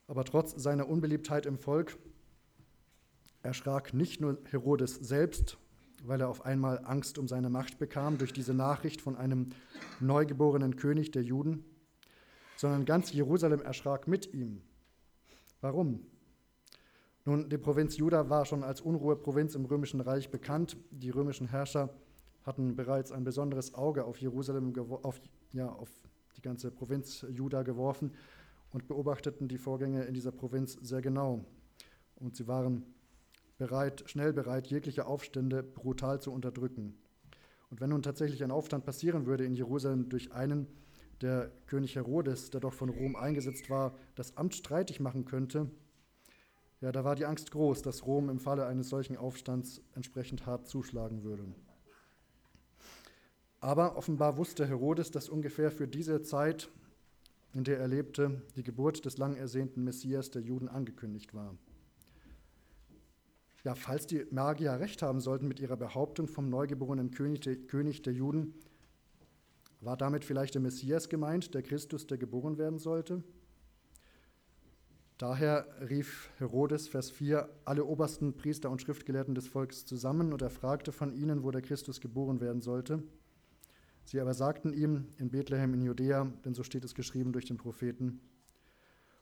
Aber 0.08 0.26
trotz 0.26 0.62
seiner 0.62 0.90
Unbeliebtheit 0.90 1.46
im 1.46 1.58
Volk 1.58 1.98
erschrak 3.44 3.94
nicht 3.94 4.20
nur 4.20 4.38
Herodes 4.52 4.96
selbst, 4.96 5.58
weil 6.04 6.20
er 6.20 6.30
auf 6.30 6.46
einmal 6.46 6.82
Angst 6.84 7.18
um 7.18 7.30
seine 7.30 7.50
Macht 7.50 7.80
bekam 7.80 8.18
durch 8.18 8.34
diese 8.34 8.54
Nachricht 8.54 9.00
von 9.00 9.16
einem 9.16 9.52
neugeborenen 10.02 10.76
König 10.76 11.12
der 11.12 11.24
Juden, 11.24 11.64
sondern 12.58 12.84
ganz 12.84 13.14
Jerusalem 13.14 13.62
erschrak 13.62 14.08
mit 14.08 14.34
ihm. 14.34 14.62
Warum? 15.62 16.06
Nun, 17.26 17.48
die 17.50 17.58
Provinz 17.58 17.96
Juda 17.96 18.30
war 18.30 18.46
schon 18.46 18.64
als 18.64 18.82
Unruheprovinz 18.82 19.56
im 19.56 19.64
römischen 19.64 20.02
Reich 20.02 20.30
bekannt. 20.30 20.76
Die 20.92 21.10
römischen 21.10 21.48
Herrscher 21.48 21.90
hatten 22.44 22.76
bereits 22.76 23.14
ein 23.14 23.24
besonderes 23.24 23.76
Auge 23.76 24.04
auf 24.04 24.18
Jerusalem, 24.18 24.74
auf, 25.04 25.22
ja, 25.54 25.70
auf 25.70 25.90
die 26.36 26.42
ganze 26.42 26.70
Provinz 26.70 27.26
Juda 27.30 27.64
geworfen 27.64 28.12
und 28.72 28.90
beobachteten 28.90 29.48
die 29.48 29.58
Vorgänge 29.58 30.04
in 30.04 30.14
dieser 30.14 30.34
Provinz 30.34 30.74
sehr 30.82 31.02
genau. 31.02 31.46
Und 32.16 32.36
sie 32.36 32.48
waren 32.48 32.84
bereit, 33.58 34.04
schnell 34.08 34.34
bereit, 34.34 34.68
jegliche 34.68 35.06
Aufstände 35.06 35.64
brutal 35.64 36.20
zu 36.20 36.34
unterdrücken. 36.34 36.98
Und 37.70 37.80
wenn 37.80 37.92
nun 37.92 38.02
tatsächlich 38.02 38.44
ein 38.44 38.52
Aufstand 38.52 38.86
passieren 38.86 39.26
würde 39.26 39.46
in 39.46 39.56
Jerusalem 39.56 40.10
durch 40.10 40.34
einen, 40.34 40.68
der 41.22 41.52
König 41.68 41.96
Herodes, 41.96 42.50
der 42.50 42.60
doch 42.60 42.74
von 42.74 42.90
Rom 42.90 43.16
eingesetzt 43.16 43.70
war, 43.70 43.96
das 44.16 44.36
Amt 44.36 44.56
streitig 44.56 45.00
machen 45.00 45.24
könnte, 45.24 45.72
ja, 46.84 46.92
da 46.92 47.06
war 47.06 47.16
die 47.16 47.26
Angst 47.26 47.50
groß, 47.52 47.82
dass 47.82 48.06
Rom 48.06 48.30
im 48.30 48.42
Falle 48.42 48.66
eines 48.66 48.90
solchen 48.90 49.16
Aufstands 49.16 49.82
entsprechend 49.96 50.46
hart 50.46 50.68
zuschlagen 50.68 51.24
würde. 51.24 51.46
Aber 53.62 53.96
offenbar 53.96 54.36
wusste 54.36 54.68
Herodes, 54.68 55.10
dass 55.10 55.30
ungefähr 55.30 55.72
für 55.72 55.88
diese 55.88 56.24
Zeit, 56.24 56.70
in 57.54 57.64
der 57.64 57.80
er 57.80 57.88
lebte, 57.88 58.42
die 58.58 58.64
Geburt 58.64 59.06
des 59.06 59.18
lang 59.18 59.38
ersehnten 59.38 59.86
Messias 59.86 60.30
der 60.30 60.42
Juden 60.42 60.68
angekündigt 60.68 61.34
war. 61.34 61.56
Ja, 63.64 63.76
falls 63.76 64.06
die 64.06 64.26
Magier 64.32 64.74
recht 64.74 65.02
haben 65.02 65.22
sollten 65.22 65.48
mit 65.48 65.62
ihrer 65.62 65.78
Behauptung 65.78 66.28
vom 66.28 66.50
neugeborenen 66.50 67.12
König 67.12 68.02
der 68.02 68.14
Juden, 68.14 68.56
war 69.80 69.96
damit 69.96 70.26
vielleicht 70.26 70.56
der 70.56 70.62
Messias 70.62 71.08
gemeint, 71.08 71.54
der 71.54 71.64
Christus, 71.64 72.08
der 72.08 72.18
geboren 72.18 72.58
werden 72.58 72.78
sollte? 72.78 73.24
Daher 75.24 75.66
rief 75.90 76.32
Herodes, 76.38 76.90
Vers 76.90 77.10
4, 77.10 77.48
alle 77.64 77.86
obersten 77.86 78.36
Priester 78.36 78.70
und 78.70 78.82
Schriftgelehrten 78.82 79.34
des 79.34 79.48
Volkes 79.48 79.86
zusammen 79.86 80.34
und 80.34 80.42
er 80.42 80.50
fragte 80.50 80.92
von 80.92 81.14
ihnen, 81.14 81.44
wo 81.44 81.52
der 81.52 81.62
Christus 81.62 82.02
geboren 82.02 82.42
werden 82.42 82.60
sollte. 82.60 83.02
Sie 84.04 84.20
aber 84.20 84.34
sagten 84.34 84.74
ihm 84.74 85.06
in 85.18 85.30
Bethlehem 85.30 85.76
in 85.76 85.82
Judäa, 85.82 86.28
denn 86.44 86.54
so 86.54 86.64
steht 86.64 86.84
es 86.84 86.94
geschrieben 86.94 87.32
durch 87.32 87.46
den 87.46 87.56
Propheten. 87.56 88.20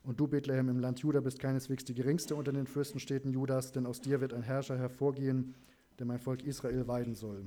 Und 0.01 0.19
du, 0.19 0.27
Bethlehem 0.27 0.69
im 0.69 0.79
Land 0.79 1.01
Juda, 1.01 1.19
bist 1.19 1.37
keineswegs 1.37 1.85
die 1.85 1.93
geringste 1.93 2.35
unter 2.35 2.51
den 2.51 2.65
Fürstenstädten 2.65 3.29
Judas, 3.29 3.71
denn 3.71 3.85
aus 3.85 4.01
dir 4.01 4.21
wird 4.21 4.33
ein 4.33 4.41
Herrscher 4.41 4.79
hervorgehen, 4.79 5.53
der 5.99 6.07
mein 6.07 6.17
Volk 6.17 6.41
Israel 6.41 6.87
weiden 6.87 7.13
soll. 7.13 7.45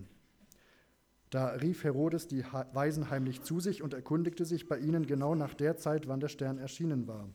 Da 1.31 1.49
rief 1.49 1.83
Herodes 1.83 2.29
die 2.29 2.45
Weisen 2.73 3.11
heimlich 3.11 3.43
zu 3.43 3.59
sich 3.59 3.83
und 3.83 3.95
erkundigte 3.95 4.45
sich 4.45 4.69
bei 4.69 4.79
ihnen 4.79 5.07
genau 5.07 5.35
nach 5.35 5.55
der 5.55 5.77
Zeit, 5.77 6.07
wann 6.07 6.21
der 6.21 6.29
Stern 6.29 6.59
erschienen 6.59 7.09
war. 7.09 7.29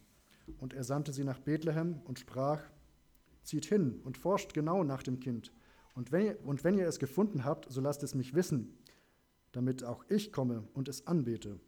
Und 0.58 0.74
er 0.74 0.84
sandte 0.84 1.14
sie 1.14 1.24
nach 1.24 1.40
Bethlehem 1.40 2.02
und 2.06 2.20
sprach, 2.20 2.62
zieht 3.44 3.66
hin 3.66 4.02
und 4.04 4.18
forscht 4.18 4.54
genau 4.54 4.84
nach 4.84 5.04
dem 5.04 5.20
Kind. 5.20 5.52
Und 5.96 6.12
wenn, 6.12 6.26
ihr, 6.26 6.46
und 6.46 6.64
wenn 6.64 6.78
ihr 6.78 6.88
es 6.88 7.00
gefunden 7.00 7.46
habt, 7.46 7.72
so 7.72 7.82
lasst 7.82 8.04
es 8.04 8.16
mich 8.16 8.34
wissen, 8.34 8.78
damit 9.52 9.84
auch 9.84 10.06
ich 10.10 10.32
komme 10.32 10.68
und 10.74 10.88
es 10.88 11.08
anbete. 11.08 11.60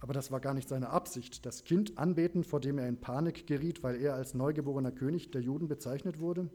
Aber 0.00 0.12
das 0.12 0.30
war 0.30 0.40
gar 0.40 0.54
nicht 0.54 0.68
seine 0.68 0.90
Absicht, 0.90 1.46
das 1.46 1.64
Kind 1.64 1.98
anbeten, 1.98 2.44
vor 2.44 2.60
dem 2.60 2.78
er 2.78 2.88
in 2.88 3.00
Panik 3.00 3.46
geriet, 3.46 3.82
weil 3.82 3.96
er 3.96 4.14
als 4.14 4.34
neugeborener 4.34 4.92
König 4.92 5.30
der 5.30 5.40
Juden 5.40 5.68
bezeichnet 5.68 6.20
wurde? 6.20 6.50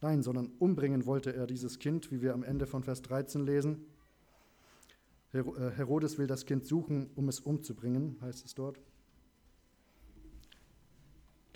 Nein, 0.00 0.22
sondern 0.22 0.48
umbringen 0.58 1.06
wollte 1.06 1.34
er 1.34 1.46
dieses 1.46 1.78
Kind, 1.78 2.10
wie 2.10 2.20
wir 2.20 2.34
am 2.34 2.42
Ende 2.42 2.66
von 2.66 2.82
Vers 2.82 3.02
13 3.02 3.46
lesen. 3.46 3.86
Äh, 5.32 5.42
Herodes 5.76 6.18
will 6.18 6.26
das 6.26 6.44
Kind 6.44 6.66
suchen, 6.66 7.10
um 7.14 7.28
es 7.28 7.40
umzubringen, 7.40 8.18
heißt 8.20 8.44
es 8.44 8.54
dort. 8.54 8.80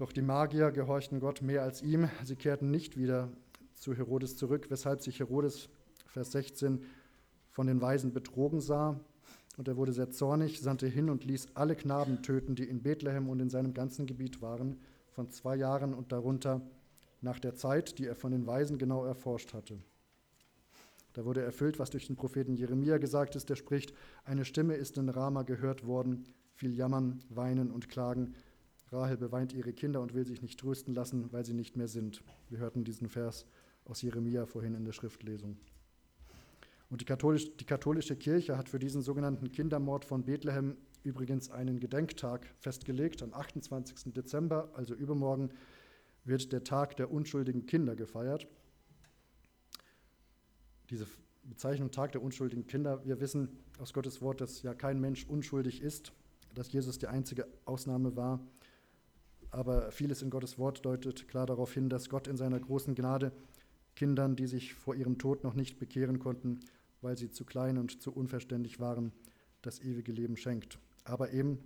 Doch 0.01 0.13
die 0.13 0.23
Magier 0.23 0.71
gehorchten 0.71 1.21
Gott 1.21 1.43
mehr 1.43 1.63
als 1.63 1.83
ihm. 1.83 2.09
Sie 2.25 2.35
kehrten 2.35 2.71
nicht 2.71 2.97
wieder 2.97 3.29
zu 3.75 3.95
Herodes 3.95 4.35
zurück, 4.35 4.69
weshalb 4.71 5.03
sich 5.03 5.19
Herodes, 5.19 5.69
Vers 6.07 6.33
16, 6.33 6.83
von 7.51 7.67
den 7.67 7.83
Weisen 7.83 8.15
betrogen 8.15 8.63
sah 8.63 8.99
und 9.59 9.69
er 9.69 9.77
wurde 9.77 9.93
sehr 9.93 10.11
zornig, 10.11 10.63
sandte 10.63 10.87
hin 10.87 11.11
und 11.11 11.27
ließ 11.27 11.49
alle 11.53 11.77
Knaben 11.77 12.23
töten, 12.23 12.55
die 12.55 12.65
in 12.65 12.83
Bethlehem 12.83 13.29
und 13.29 13.41
in 13.41 13.51
seinem 13.51 13.75
ganzen 13.75 14.07
Gebiet 14.07 14.41
waren, 14.41 14.81
von 15.11 15.31
zwei 15.31 15.57
Jahren 15.57 15.93
und 15.93 16.13
darunter, 16.13 16.63
nach 17.21 17.39
der 17.39 17.55
Zeit, 17.55 17.99
die 17.99 18.07
er 18.07 18.17
von 18.17 18.33
den 18.33 18.47
Weisen 18.47 18.79
genau 18.79 19.05
erforscht 19.05 19.53
hatte. 19.53 19.77
Da 21.13 21.27
wurde 21.27 21.43
erfüllt, 21.43 21.79
was 21.79 21.91
durch 21.91 22.07
den 22.07 22.17
Propheten 22.17 22.57
Jeremia 22.57 22.97
gesagt 22.97 23.37
ist, 23.37 23.51
der 23.51 23.57
spricht, 23.57 23.93
eine 24.25 24.47
Stimme 24.47 24.77
ist 24.77 24.97
in 24.97 25.11
Rama 25.11 25.43
gehört 25.43 25.87
worden, 25.87 26.25
viel 26.55 26.75
Jammern, 26.75 27.23
Weinen 27.29 27.71
und 27.71 27.91
Klagen. 27.91 28.35
Rahel 28.93 29.17
beweint 29.17 29.53
ihre 29.53 29.73
Kinder 29.73 30.01
und 30.01 30.15
will 30.15 30.27
sich 30.27 30.43
nicht 30.43 30.59
trösten 30.59 30.95
lassen, 30.95 31.33
weil 31.33 31.45
sie 31.45 31.55
nicht 31.55 31.77
mehr 31.77 31.89
sind. 31.89 32.23
Wir 32.49 32.59
hörten 32.59 32.85
diesen 32.85 33.09
Vers 33.09 33.47
aus 33.85 34.03
Jeremia 34.03 34.47
vorhin 34.47 34.75
in 34.75 34.85
der 34.85 34.93
Schriftlesung. 34.93 35.57
Und 36.89 37.01
die, 37.01 37.05
katholisch, 37.05 37.57
die 37.57 37.65
katholische 37.65 38.17
Kirche 38.17 38.59
hat 38.59 38.69
für 38.69 38.81
diesen 38.81 39.01
sogenannten 39.01 39.53
Kindermord 39.53 40.05
von 40.05 40.25
Bethlehem 40.25 40.77
übrigens 41.05 41.51
einen 41.51 41.79
Gedenktag 41.79 42.47
festgelegt. 42.59 43.23
Am 43.23 43.33
28. 43.33 44.13
Dezember, 44.13 44.71
also 44.75 44.95
übermorgen, 44.95 45.51
wird 46.25 46.53
der 46.53 46.65
Tag 46.65 46.97
der 46.97 47.13
unschuldigen 47.13 47.67
Kinder 47.67 47.95
gefeiert. 47.95 48.49
Diese 50.91 51.07
Bezeichnung 51.45 51.93
Tag 51.93 52.13
der 52.13 52.23
unschuldigen 52.23 52.67
Kinder, 52.67 53.05
wir 53.05 53.21
wissen 53.21 53.49
aus 53.79 53.93
Gottes 53.93 54.21
Wort, 54.21 54.41
dass 54.41 54.63
ja 54.63 54.75
kein 54.75 55.01
Mensch 55.01 55.27
unschuldig 55.27 55.81
ist, 55.81 56.13
dass 56.55 56.73
Jesus 56.73 56.99
die 56.99 57.07
einzige 57.07 57.47
Ausnahme 57.65 58.17
war. 58.17 58.41
Aber 59.51 59.91
vieles 59.91 60.23
in 60.23 60.31
Gottes 60.31 60.59
Wort 60.59 60.85
deutet 60.85 61.29
klar 61.29 61.47
darauf 61.47 61.75
hin, 61.75 61.89
dass 61.89 62.09
Gott 62.09 62.29
in 62.29 62.37
seiner 62.37 62.61
großen 62.61 62.95
Gnade 62.95 63.33
Kindern, 63.97 64.37
die 64.37 64.47
sich 64.47 64.75
vor 64.75 64.95
ihrem 64.95 65.19
Tod 65.19 65.45
noch 65.45 65.55
nicht 65.55 65.79
bekehren 65.79 66.19
konnten, 66.19 66.61
weil 67.03 67.17
sie 67.17 67.31
zu 67.31 67.45
klein 67.45 67.79
und 67.79 68.01
zu 68.01 68.13
unverständlich 68.13 68.79
waren, 68.79 69.13
das 69.63 69.81
ewige 69.81 70.13
Leben 70.13 70.37
schenkt. 70.37 70.79
Aber 71.05 71.33
eben 71.33 71.59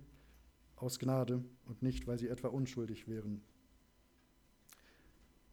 aus 0.75 0.99
Gnade 0.99 1.43
und 1.65 1.81
nicht, 1.81 2.07
weil 2.07 2.17
sie 2.17 2.27
etwa 2.27 2.47
unschuldig 2.47 3.07
wären. 3.07 3.41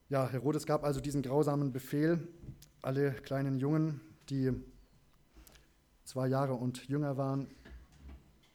Ja, 0.08 0.28
Herodes 0.28 0.66
gab 0.66 0.84
also 0.84 1.00
diesen 1.00 1.22
grausamen 1.22 1.72
Befehl, 1.72 2.28
alle 2.82 3.12
kleinen 3.12 3.58
Jungen, 3.58 4.00
die 4.28 4.52
zwei 6.04 6.28
Jahre 6.28 6.54
und 6.54 6.88
jünger 6.88 7.16
waren 7.16 7.46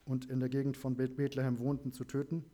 und 0.05 0.29
in 0.29 0.39
der 0.39 0.49
Gegend 0.49 0.77
von 0.77 0.95
Bethlehem 0.95 1.59
wohnten, 1.59 1.93
zu 1.93 2.03
töten. 2.03 2.45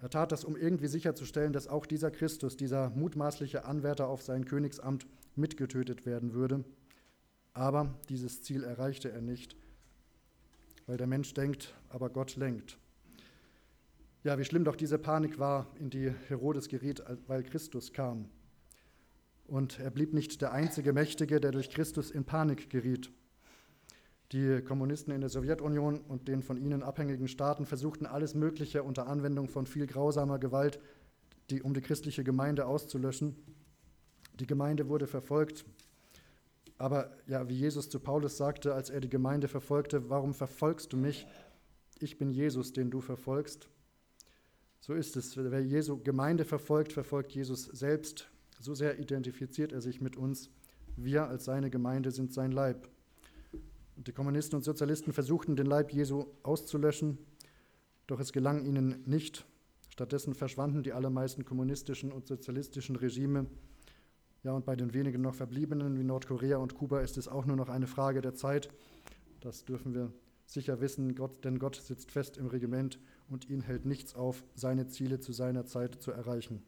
Er 0.00 0.10
tat 0.10 0.30
das, 0.30 0.44
um 0.44 0.56
irgendwie 0.56 0.86
sicherzustellen, 0.86 1.52
dass 1.52 1.66
auch 1.66 1.84
dieser 1.84 2.10
Christus, 2.10 2.56
dieser 2.56 2.90
mutmaßliche 2.90 3.64
Anwärter 3.64 4.08
auf 4.08 4.22
sein 4.22 4.44
Königsamt, 4.44 5.06
mitgetötet 5.34 6.06
werden 6.06 6.34
würde. 6.34 6.64
Aber 7.52 7.94
dieses 8.08 8.42
Ziel 8.42 8.62
erreichte 8.62 9.10
er 9.10 9.20
nicht, 9.20 9.56
weil 10.86 10.96
der 10.96 11.06
Mensch 11.06 11.34
denkt, 11.34 11.74
aber 11.88 12.10
Gott 12.10 12.36
lenkt. 12.36 12.78
Ja, 14.24 14.38
wie 14.38 14.44
schlimm 14.44 14.64
doch 14.64 14.76
diese 14.76 14.98
Panik 14.98 15.38
war, 15.38 15.66
in 15.78 15.90
die 15.90 16.10
Herodes 16.28 16.68
geriet, 16.68 17.02
weil 17.26 17.42
Christus 17.42 17.92
kam. 17.92 18.28
Und 19.46 19.80
er 19.80 19.90
blieb 19.90 20.12
nicht 20.12 20.42
der 20.42 20.52
einzige 20.52 20.92
Mächtige, 20.92 21.40
der 21.40 21.52
durch 21.52 21.70
Christus 21.70 22.10
in 22.10 22.24
Panik 22.24 22.68
geriet. 22.68 23.10
Die 24.32 24.60
Kommunisten 24.60 25.12
in 25.12 25.20
der 25.20 25.30
Sowjetunion 25.30 26.00
und 26.00 26.28
den 26.28 26.42
von 26.42 26.58
ihnen 26.58 26.82
abhängigen 26.82 27.28
Staaten 27.28 27.64
versuchten 27.64 28.04
alles 28.04 28.34
Mögliche 28.34 28.82
unter 28.82 29.06
Anwendung 29.06 29.48
von 29.48 29.66
viel 29.66 29.86
grausamer 29.86 30.38
Gewalt, 30.38 30.80
die, 31.50 31.62
um 31.62 31.72
die 31.72 31.80
christliche 31.80 32.24
Gemeinde 32.24 32.66
auszulöschen. 32.66 33.36
Die 34.38 34.46
Gemeinde 34.46 34.88
wurde 34.88 35.06
verfolgt, 35.06 35.64
aber 36.78 37.10
ja, 37.26 37.48
wie 37.48 37.54
Jesus 37.54 37.90
zu 37.90 37.98
Paulus 37.98 38.36
sagte, 38.36 38.72
als 38.72 38.88
er 38.88 39.00
die 39.00 39.10
Gemeinde 39.10 39.48
verfolgte, 39.48 40.08
warum 40.08 40.32
verfolgst 40.32 40.92
du 40.92 40.96
mich? 40.96 41.26
Ich 41.98 42.18
bin 42.18 42.30
Jesus, 42.30 42.72
den 42.72 42.90
du 42.90 43.00
verfolgst. 43.00 43.68
So 44.80 44.94
ist 44.94 45.16
es. 45.16 45.36
Wer 45.36 45.60
Jesu 45.64 45.98
Gemeinde 45.98 46.44
verfolgt, 46.44 46.92
verfolgt 46.92 47.32
Jesus 47.32 47.64
selbst. 47.64 48.30
So 48.60 48.74
sehr 48.74 49.00
identifiziert 49.00 49.72
er 49.72 49.80
sich 49.80 50.00
mit 50.00 50.16
uns. 50.16 50.50
Wir 50.96 51.26
als 51.26 51.44
seine 51.44 51.68
Gemeinde 51.68 52.12
sind 52.12 52.32
sein 52.32 52.52
Leib. 52.52 52.88
Die 54.06 54.12
Kommunisten 54.12 54.56
und 54.56 54.62
Sozialisten 54.62 55.12
versuchten, 55.12 55.56
den 55.56 55.66
Leib 55.66 55.92
Jesu 55.92 56.26
auszulöschen, 56.42 57.18
doch 58.06 58.20
es 58.20 58.32
gelang 58.32 58.64
ihnen 58.64 59.02
nicht. 59.06 59.44
Stattdessen 59.90 60.34
verschwanden 60.34 60.82
die 60.82 60.92
allermeisten 60.92 61.44
kommunistischen 61.44 62.12
und 62.12 62.26
sozialistischen 62.26 62.96
Regime 62.96 63.46
ja, 64.44 64.52
und 64.52 64.64
bei 64.64 64.76
den 64.76 64.94
wenigen 64.94 65.20
noch 65.20 65.34
verbliebenen 65.34 65.98
wie 65.98 66.04
Nordkorea 66.04 66.58
und 66.58 66.74
Kuba 66.74 67.00
ist 67.00 67.18
es 67.18 67.26
auch 67.28 67.44
nur 67.44 67.56
noch 67.56 67.68
eine 67.68 67.86
Frage 67.86 68.20
der 68.20 68.34
Zeit. 68.34 68.70
Das 69.40 69.64
dürfen 69.64 69.94
wir 69.94 70.12
sicher 70.46 70.80
wissen, 70.80 71.14
Gott, 71.14 71.44
denn 71.44 71.58
Gott 71.58 71.76
sitzt 71.76 72.12
fest 72.12 72.36
im 72.36 72.46
Regiment 72.46 73.00
und 73.28 73.50
ihn 73.50 73.60
hält 73.62 73.84
nichts 73.84 74.14
auf, 74.14 74.44
seine 74.54 74.86
Ziele 74.86 75.18
zu 75.18 75.32
seiner 75.32 75.66
Zeit 75.66 76.00
zu 76.00 76.12
erreichen. 76.12 76.62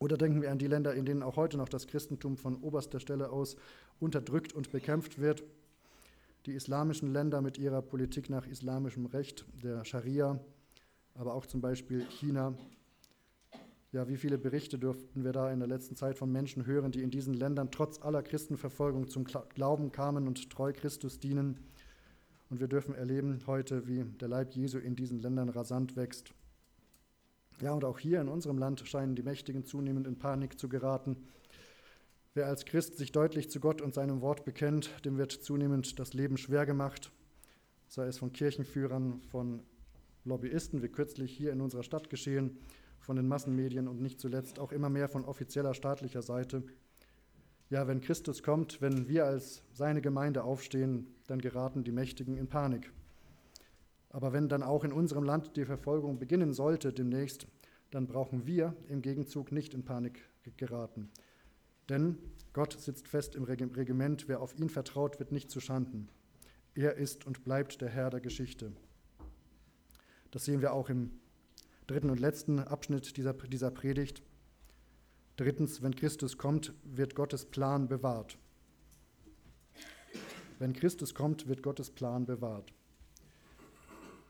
Oder 0.00 0.16
denken 0.16 0.42
wir 0.42 0.50
an 0.50 0.58
die 0.58 0.66
Länder, 0.66 0.94
in 0.94 1.06
denen 1.06 1.22
auch 1.22 1.36
heute 1.36 1.56
noch 1.56 1.68
das 1.68 1.86
Christentum 1.86 2.36
von 2.36 2.56
oberster 2.56 3.00
Stelle 3.00 3.30
aus 3.30 3.56
unterdrückt 4.00 4.52
und 4.52 4.70
bekämpft 4.70 5.18
wird. 5.18 5.44
Die 6.48 6.54
islamischen 6.54 7.12
Länder 7.12 7.42
mit 7.42 7.58
ihrer 7.58 7.82
Politik 7.82 8.30
nach 8.30 8.46
islamischem 8.46 9.04
Recht, 9.04 9.44
der 9.62 9.84
Scharia, 9.84 10.40
aber 11.12 11.34
auch 11.34 11.44
zum 11.44 11.60
Beispiel 11.60 12.06
China. 12.08 12.54
Ja, 13.92 14.08
wie 14.08 14.16
viele 14.16 14.38
Berichte 14.38 14.78
dürften 14.78 15.24
wir 15.24 15.32
da 15.32 15.52
in 15.52 15.58
der 15.58 15.68
letzten 15.68 15.94
Zeit 15.94 16.16
von 16.16 16.32
Menschen 16.32 16.64
hören, 16.64 16.90
die 16.90 17.02
in 17.02 17.10
diesen 17.10 17.34
Ländern 17.34 17.70
trotz 17.70 18.00
aller 18.00 18.22
Christenverfolgung 18.22 19.08
zum 19.08 19.24
Glauben 19.24 19.92
kamen 19.92 20.26
und 20.26 20.48
treu 20.48 20.72
Christus 20.72 21.20
dienen. 21.20 21.58
Und 22.48 22.60
wir 22.60 22.68
dürfen 22.68 22.94
erleben 22.94 23.40
heute, 23.46 23.86
wie 23.86 24.04
der 24.04 24.28
Leib 24.28 24.54
Jesu 24.54 24.78
in 24.78 24.96
diesen 24.96 25.18
Ländern 25.18 25.50
rasant 25.50 25.96
wächst. 25.96 26.32
Ja, 27.60 27.74
und 27.74 27.84
auch 27.84 27.98
hier 27.98 28.22
in 28.22 28.28
unserem 28.28 28.56
Land 28.56 28.88
scheinen 28.88 29.16
die 29.16 29.22
Mächtigen 29.22 29.66
zunehmend 29.66 30.06
in 30.06 30.18
Panik 30.18 30.58
zu 30.58 30.70
geraten. 30.70 31.28
Wer 32.34 32.46
als 32.46 32.64
Christ 32.64 32.96
sich 32.96 33.12
deutlich 33.12 33.50
zu 33.50 33.58
Gott 33.58 33.80
und 33.80 33.94
seinem 33.94 34.20
Wort 34.20 34.44
bekennt, 34.44 35.04
dem 35.04 35.16
wird 35.18 35.32
zunehmend 35.32 35.98
das 35.98 36.14
Leben 36.14 36.36
schwer 36.36 36.66
gemacht, 36.66 37.10
sei 37.88 38.06
es 38.06 38.18
von 38.18 38.32
Kirchenführern, 38.32 39.22
von 39.22 39.62
Lobbyisten, 40.24 40.82
wie 40.82 40.88
kürzlich 40.88 41.32
hier 41.32 41.52
in 41.52 41.60
unserer 41.60 41.82
Stadt 41.82 42.10
geschehen, 42.10 42.58
von 43.00 43.16
den 43.16 43.28
Massenmedien 43.28 43.88
und 43.88 44.00
nicht 44.00 44.20
zuletzt 44.20 44.58
auch 44.58 44.72
immer 44.72 44.90
mehr 44.90 45.08
von 45.08 45.24
offizieller 45.24 45.74
staatlicher 45.74 46.22
Seite. 46.22 46.62
Ja, 47.70 47.86
wenn 47.86 48.00
Christus 48.00 48.42
kommt, 48.42 48.80
wenn 48.80 49.08
wir 49.08 49.24
als 49.24 49.62
seine 49.72 50.00
Gemeinde 50.00 50.44
aufstehen, 50.44 51.14
dann 51.26 51.40
geraten 51.40 51.84
die 51.84 51.92
Mächtigen 51.92 52.36
in 52.36 52.48
Panik. 52.48 52.92
Aber 54.10 54.32
wenn 54.32 54.48
dann 54.48 54.62
auch 54.62 54.84
in 54.84 54.92
unserem 54.92 55.24
Land 55.24 55.56
die 55.56 55.64
Verfolgung 55.64 56.18
beginnen 56.18 56.52
sollte 56.52 56.92
demnächst, 56.92 57.46
dann 57.90 58.06
brauchen 58.06 58.46
wir 58.46 58.74
im 58.88 59.02
Gegenzug 59.02 59.52
nicht 59.52 59.74
in 59.74 59.84
Panik 59.84 60.28
geraten. 60.56 61.10
Denn 61.88 62.18
Gott 62.52 62.72
sitzt 62.72 63.08
fest 63.08 63.34
im 63.34 63.44
Regiment, 63.44 64.28
wer 64.28 64.40
auf 64.40 64.58
ihn 64.58 64.68
vertraut, 64.68 65.18
wird 65.18 65.32
nicht 65.32 65.50
zu 65.50 65.60
Schanden. 65.60 66.08
Er 66.74 66.94
ist 66.94 67.26
und 67.26 67.44
bleibt 67.44 67.80
der 67.80 67.88
Herr 67.88 68.10
der 68.10 68.20
Geschichte. 68.20 68.72
Das 70.30 70.44
sehen 70.44 70.60
wir 70.60 70.72
auch 70.72 70.90
im 70.90 71.10
dritten 71.86 72.10
und 72.10 72.20
letzten 72.20 72.60
Abschnitt 72.60 73.16
dieser, 73.16 73.32
dieser 73.32 73.70
Predigt. 73.70 74.22
Drittens, 75.36 75.82
wenn 75.82 75.94
Christus 75.94 76.36
kommt, 76.36 76.74
wird 76.84 77.14
Gottes 77.14 77.44
Plan 77.44 77.88
bewahrt. 77.88 78.38
Wenn 80.58 80.72
Christus 80.72 81.14
kommt, 81.14 81.46
wird 81.46 81.62
Gottes 81.62 81.90
Plan 81.90 82.26
bewahrt. 82.26 82.72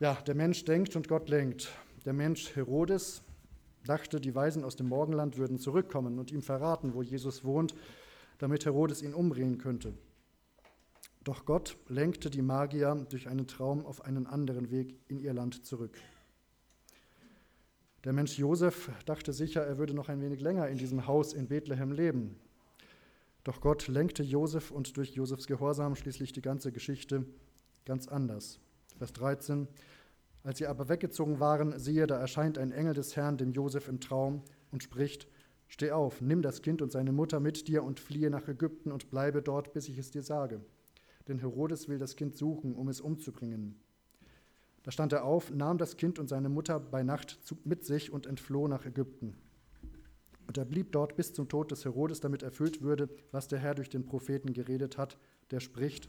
Ja, 0.00 0.14
der 0.26 0.34
Mensch 0.34 0.64
denkt 0.64 0.94
und 0.94 1.08
Gott 1.08 1.28
lenkt. 1.28 1.72
Der 2.04 2.12
Mensch 2.12 2.54
Herodes 2.54 3.22
dachte, 3.88 4.20
die 4.20 4.34
Weisen 4.34 4.64
aus 4.64 4.76
dem 4.76 4.88
Morgenland 4.88 5.38
würden 5.38 5.58
zurückkommen 5.58 6.18
und 6.18 6.30
ihm 6.30 6.42
verraten, 6.42 6.94
wo 6.94 7.02
Jesus 7.02 7.44
wohnt, 7.44 7.74
damit 8.38 8.64
Herodes 8.64 9.02
ihn 9.02 9.14
umbringen 9.14 9.58
könnte. 9.58 9.94
Doch 11.24 11.44
Gott 11.44 11.76
lenkte 11.88 12.30
die 12.30 12.42
Magier 12.42 12.94
durch 13.10 13.28
einen 13.28 13.46
Traum 13.46 13.84
auf 13.84 14.04
einen 14.04 14.26
anderen 14.26 14.70
Weg 14.70 14.98
in 15.08 15.18
ihr 15.18 15.34
Land 15.34 15.66
zurück. 15.66 15.98
Der 18.04 18.12
Mensch 18.12 18.38
Josef 18.38 18.90
dachte 19.06 19.32
sicher, 19.32 19.62
er 19.62 19.76
würde 19.76 19.92
noch 19.92 20.08
ein 20.08 20.22
wenig 20.22 20.40
länger 20.40 20.68
in 20.68 20.78
diesem 20.78 21.06
Haus 21.06 21.32
in 21.32 21.48
Bethlehem 21.48 21.92
leben. 21.92 22.38
Doch 23.44 23.60
Gott 23.60 23.88
lenkte 23.88 24.22
Josef 24.22 24.70
und 24.70 24.96
durch 24.96 25.14
Josefs 25.14 25.46
Gehorsam 25.46 25.96
schließlich 25.96 26.32
die 26.32 26.42
ganze 26.42 26.70
Geschichte 26.70 27.24
ganz 27.84 28.06
anders. 28.06 28.60
Vers 28.98 29.12
13. 29.14 29.66
Als 30.48 30.56
sie 30.56 30.66
aber 30.66 30.88
weggezogen 30.88 31.40
waren, 31.40 31.78
siehe, 31.78 32.06
da 32.06 32.18
erscheint 32.18 32.56
ein 32.56 32.72
Engel 32.72 32.94
des 32.94 33.16
Herrn 33.16 33.36
dem 33.36 33.52
Josef 33.52 33.86
im 33.86 34.00
Traum 34.00 34.40
und 34.70 34.82
spricht: 34.82 35.28
Steh 35.66 35.90
auf, 35.90 36.22
nimm 36.22 36.40
das 36.40 36.62
Kind 36.62 36.80
und 36.80 36.90
seine 36.90 37.12
Mutter 37.12 37.38
mit 37.38 37.68
dir 37.68 37.84
und 37.84 38.00
fliehe 38.00 38.30
nach 38.30 38.48
Ägypten 38.48 38.90
und 38.90 39.10
bleibe 39.10 39.42
dort, 39.42 39.74
bis 39.74 39.90
ich 39.90 39.98
es 39.98 40.10
dir 40.10 40.22
sage. 40.22 40.62
Denn 41.28 41.38
Herodes 41.38 41.86
will 41.90 41.98
das 41.98 42.16
Kind 42.16 42.34
suchen, 42.34 42.74
um 42.76 42.88
es 42.88 43.02
umzubringen. 43.02 43.78
Da 44.84 44.90
stand 44.90 45.12
er 45.12 45.24
auf, 45.24 45.50
nahm 45.50 45.76
das 45.76 45.98
Kind 45.98 46.18
und 46.18 46.30
seine 46.30 46.48
Mutter 46.48 46.80
bei 46.80 47.02
Nacht 47.02 47.38
mit 47.64 47.84
sich 47.84 48.10
und 48.10 48.26
entfloh 48.26 48.68
nach 48.68 48.86
Ägypten. 48.86 49.36
Und 50.46 50.56
er 50.56 50.64
blieb 50.64 50.92
dort 50.92 51.14
bis 51.14 51.34
zum 51.34 51.50
Tod 51.50 51.72
des 51.72 51.84
Herodes, 51.84 52.20
damit 52.20 52.42
erfüllt 52.42 52.80
würde, 52.80 53.10
was 53.32 53.48
der 53.48 53.58
Herr 53.58 53.74
durch 53.74 53.90
den 53.90 54.06
Propheten 54.06 54.54
geredet 54.54 54.96
hat, 54.96 55.18
der 55.50 55.60
spricht: 55.60 56.08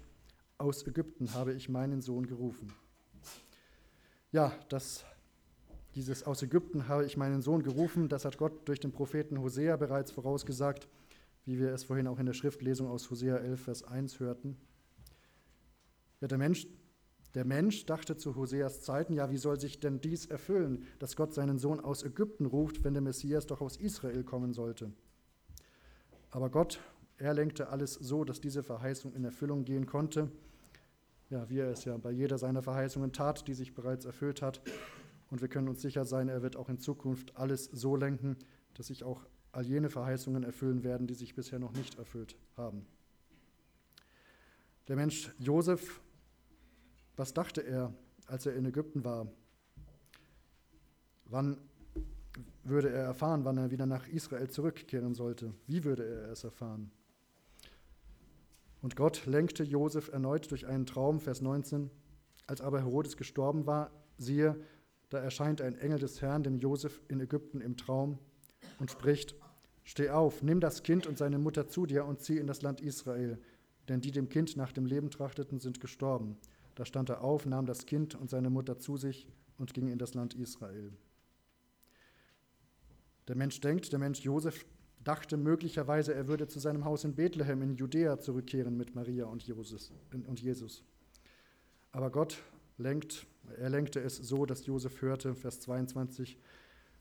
aus 0.58 0.88
Ägypten 0.88 1.34
habe 1.34 1.52
ich 1.52 1.67
meinen 1.67 1.99
Sohn 1.99 2.25
gerufen. 2.25 2.71
Ja, 4.32 4.54
das, 4.70 5.06
dieses 5.96 6.22
aus 6.22 6.44
Ägypten 6.44 6.88
habe 6.88 7.04
ich 7.04 7.18
meinen 7.18 7.42
Sohn 7.42 7.63
gerufen, 7.63 8.10
das 8.10 8.26
hat 8.26 8.38
Gott 8.38 8.68
durch 8.68 8.80
den 8.80 8.92
Propheten 8.92 9.42
Hosea 9.42 9.76
bereits 9.76 10.12
vorausgesagt, 10.12 10.88
wie 11.46 11.58
wir 11.58 11.74
es 11.74 11.84
vorhin 11.84 12.06
auch 12.06 12.20
in 12.20 12.28
der 12.28 12.34
Schriftlesung 12.34 12.88
aus 12.88 13.10
Hosea 13.10 13.38
11, 13.38 13.60
Vers 13.60 13.84
1 13.84 14.20
hörten. 14.20 14.56
Ja, 16.22 16.28
der 16.28 16.38
Mensch, 16.38 16.68
der 17.34 17.44
Mensch 17.44 17.88
dachte 17.88 18.18
zu 18.18 18.36
Hoseas 18.36 18.82
Zeiten, 18.82 19.13
ja, 19.13 19.32
wie 19.32 19.38
soll 19.38 19.60
sich 19.60 19.80
denn 19.80 20.00
dies 20.00 20.28
erfüllen, 20.28 20.86
dass 21.00 21.15
Gott 21.15 21.34
seinen 21.34 21.58
Sohn 21.58 21.80
aus 21.80 22.04
Ägypten 22.04 22.46
ruft, 22.46 22.84
wenn 22.84 22.94
der 22.94 23.02
Messias 23.02 23.48
doch 23.48 23.62
aus 23.62 23.78
Israel 23.78 24.24
kommen 24.24 24.54
sollte? 24.54 24.92
Aber 26.30 26.52
Gott, 26.52 26.80
er 27.18 27.34
lenkte 27.34 27.70
alles 27.70 27.96
so, 27.96 28.26
dass 28.26 28.42
diese 28.42 28.62
Verheißung 28.62 29.15
in 29.15 29.26
Erfüllung 29.26 29.65
gehen 29.65 29.88
konnte 29.88 30.30
ja, 31.30 31.50
wie 31.50 31.60
er 31.60 31.70
es 31.70 31.86
ja 31.86 31.96
bei 31.98 32.12
jeder 32.12 32.38
seiner 32.38 32.62
Verheißungen 32.62 33.12
tat, 33.12 33.48
die 33.48 33.54
sich 33.54 33.74
bereits 33.74 34.06
erfüllt 34.06 34.42
hat. 34.42 34.62
Und 35.30 35.42
wir 35.42 35.48
können 35.48 35.68
uns 35.68 35.82
sicher 35.82 36.06
sein, 36.06 36.28
er 36.28 36.42
wird 36.42 36.56
auch 36.56 36.70
in 36.70 36.80
Zukunft 36.80 37.38
alles 37.38 37.65
so 37.65 37.96
lenken, 37.96 38.38
dass 38.74 38.88
sich 38.88 39.04
auch 39.04 39.26
all 39.52 39.65
jene 39.65 39.89
Verheißungen 39.89 40.44
erfüllen 40.44 40.84
werden, 40.84 41.08
die 41.08 41.13
sich 41.13 41.36
bisher 41.36 41.60
noch 41.60 41.74
nicht 41.74 41.98
erfüllt 41.98 42.36
haben. 42.58 42.86
Der 44.88 44.96
Mensch 44.96 45.32
Josef, 45.38 46.02
was 47.15 47.34
dachte 47.34 47.62
er, 47.62 47.94
als 48.26 48.46
er 48.46 48.56
in 48.56 48.65
Ägypten 48.65 49.04
war? 49.04 49.28
Wann 51.26 51.58
würde 52.63 52.89
er 52.89 53.04
erfahren, 53.04 53.46
wann 53.46 53.58
er 53.58 53.70
wieder 53.70 53.86
nach 53.86 54.08
Israel 54.08 54.50
zurückkehren 54.50 55.13
sollte? 55.13 55.54
Wie 55.68 55.84
würde 55.84 56.06
er 56.06 56.32
es 56.32 56.44
erfahren? 56.44 56.92
Und 58.82 58.96
Gott 58.96 59.26
lenkte 59.26 59.63
Josef 59.63 60.10
erneut 60.10 60.50
durch 60.52 60.65
einen 60.68 60.86
Traum, 60.86 61.20
Vers 61.20 61.42
19. 61.42 61.89
Als 62.48 62.62
aber 62.62 62.80
Herodes 62.80 63.18
gestorben 63.18 63.65
war, 63.65 63.92
siehe, 64.18 64.56
da 65.10 65.20
erscheint 65.20 65.62
ein 65.62 65.78
Engel 65.78 66.00
des 66.00 66.22
Herrn 66.22 66.44
dem 66.44 66.58
Josef 66.58 67.02
in 67.08 67.20
Ägypten 67.20 67.62
im 67.62 67.78
Traum 67.78 68.20
und 68.80 68.92
spricht: 68.92 69.36
Steh 69.84 70.10
auf, 70.10 70.44
nimm 70.44 70.60
das 70.60 70.84
Kind 70.84 71.08
und 71.08 71.18
seine 71.18 71.39
Mutter 71.39 71.68
zu 71.68 71.86
dir 71.86 72.06
und 72.06 72.22
zieh 72.22 72.38
in 72.38 72.48
das 72.48 72.62
Land 72.62 72.80
Israel, 72.80 73.39
denn 73.89 74.02
die 74.02 74.12
dem 74.12 74.30
Kind 74.30 74.56
nach 74.56 74.72
dem 74.72 74.86
Leben 74.86 75.10
trachteten, 75.10 75.60
sind 75.60 75.80
gestorben. 75.80 76.38
Da 76.76 76.86
stand 76.86 77.10
er 77.10 77.22
auf, 77.22 77.46
nahm 77.46 77.65
das 77.65 77.86
Kind 77.86 78.15
und 78.15 78.30
seine 78.30 78.50
Mutter 78.50 78.78
zu 78.78 78.98
sich 78.98 79.28
und 79.58 79.74
ging 79.74 79.89
in 79.89 79.98
das 79.98 80.13
Land 80.13 80.36
Israel. 80.36 80.94
Der 83.28 83.36
Mensch 83.36 83.60
denkt, 83.60 83.92
der 83.92 84.00
Mensch 84.00 84.22
Josef 84.22 84.65
dachte 85.03 85.38
möglicherweise, 85.38 86.13
er 86.13 86.27
würde 86.27 86.47
zu 86.47 86.59
seinem 86.59 86.85
Haus 86.85 87.03
in 87.03 87.15
Bethlehem 87.15 87.62
in 87.62 87.75
Judäa 87.75 88.19
zurückkehren 88.19 88.77
mit 88.77 88.95
Maria 88.95 89.25
und 89.25 89.43
Jesus. 89.43 90.83
Aber 91.91 92.09
Gott 92.12 92.43
lenkt, 92.77 93.25
er 93.57 93.69
lenkte 93.69 93.99
es 93.99 94.17
so, 94.17 94.45
dass 94.45 94.65
Josef 94.65 95.01
hörte, 95.01 95.35
Vers 95.35 95.62
22, 95.62 96.38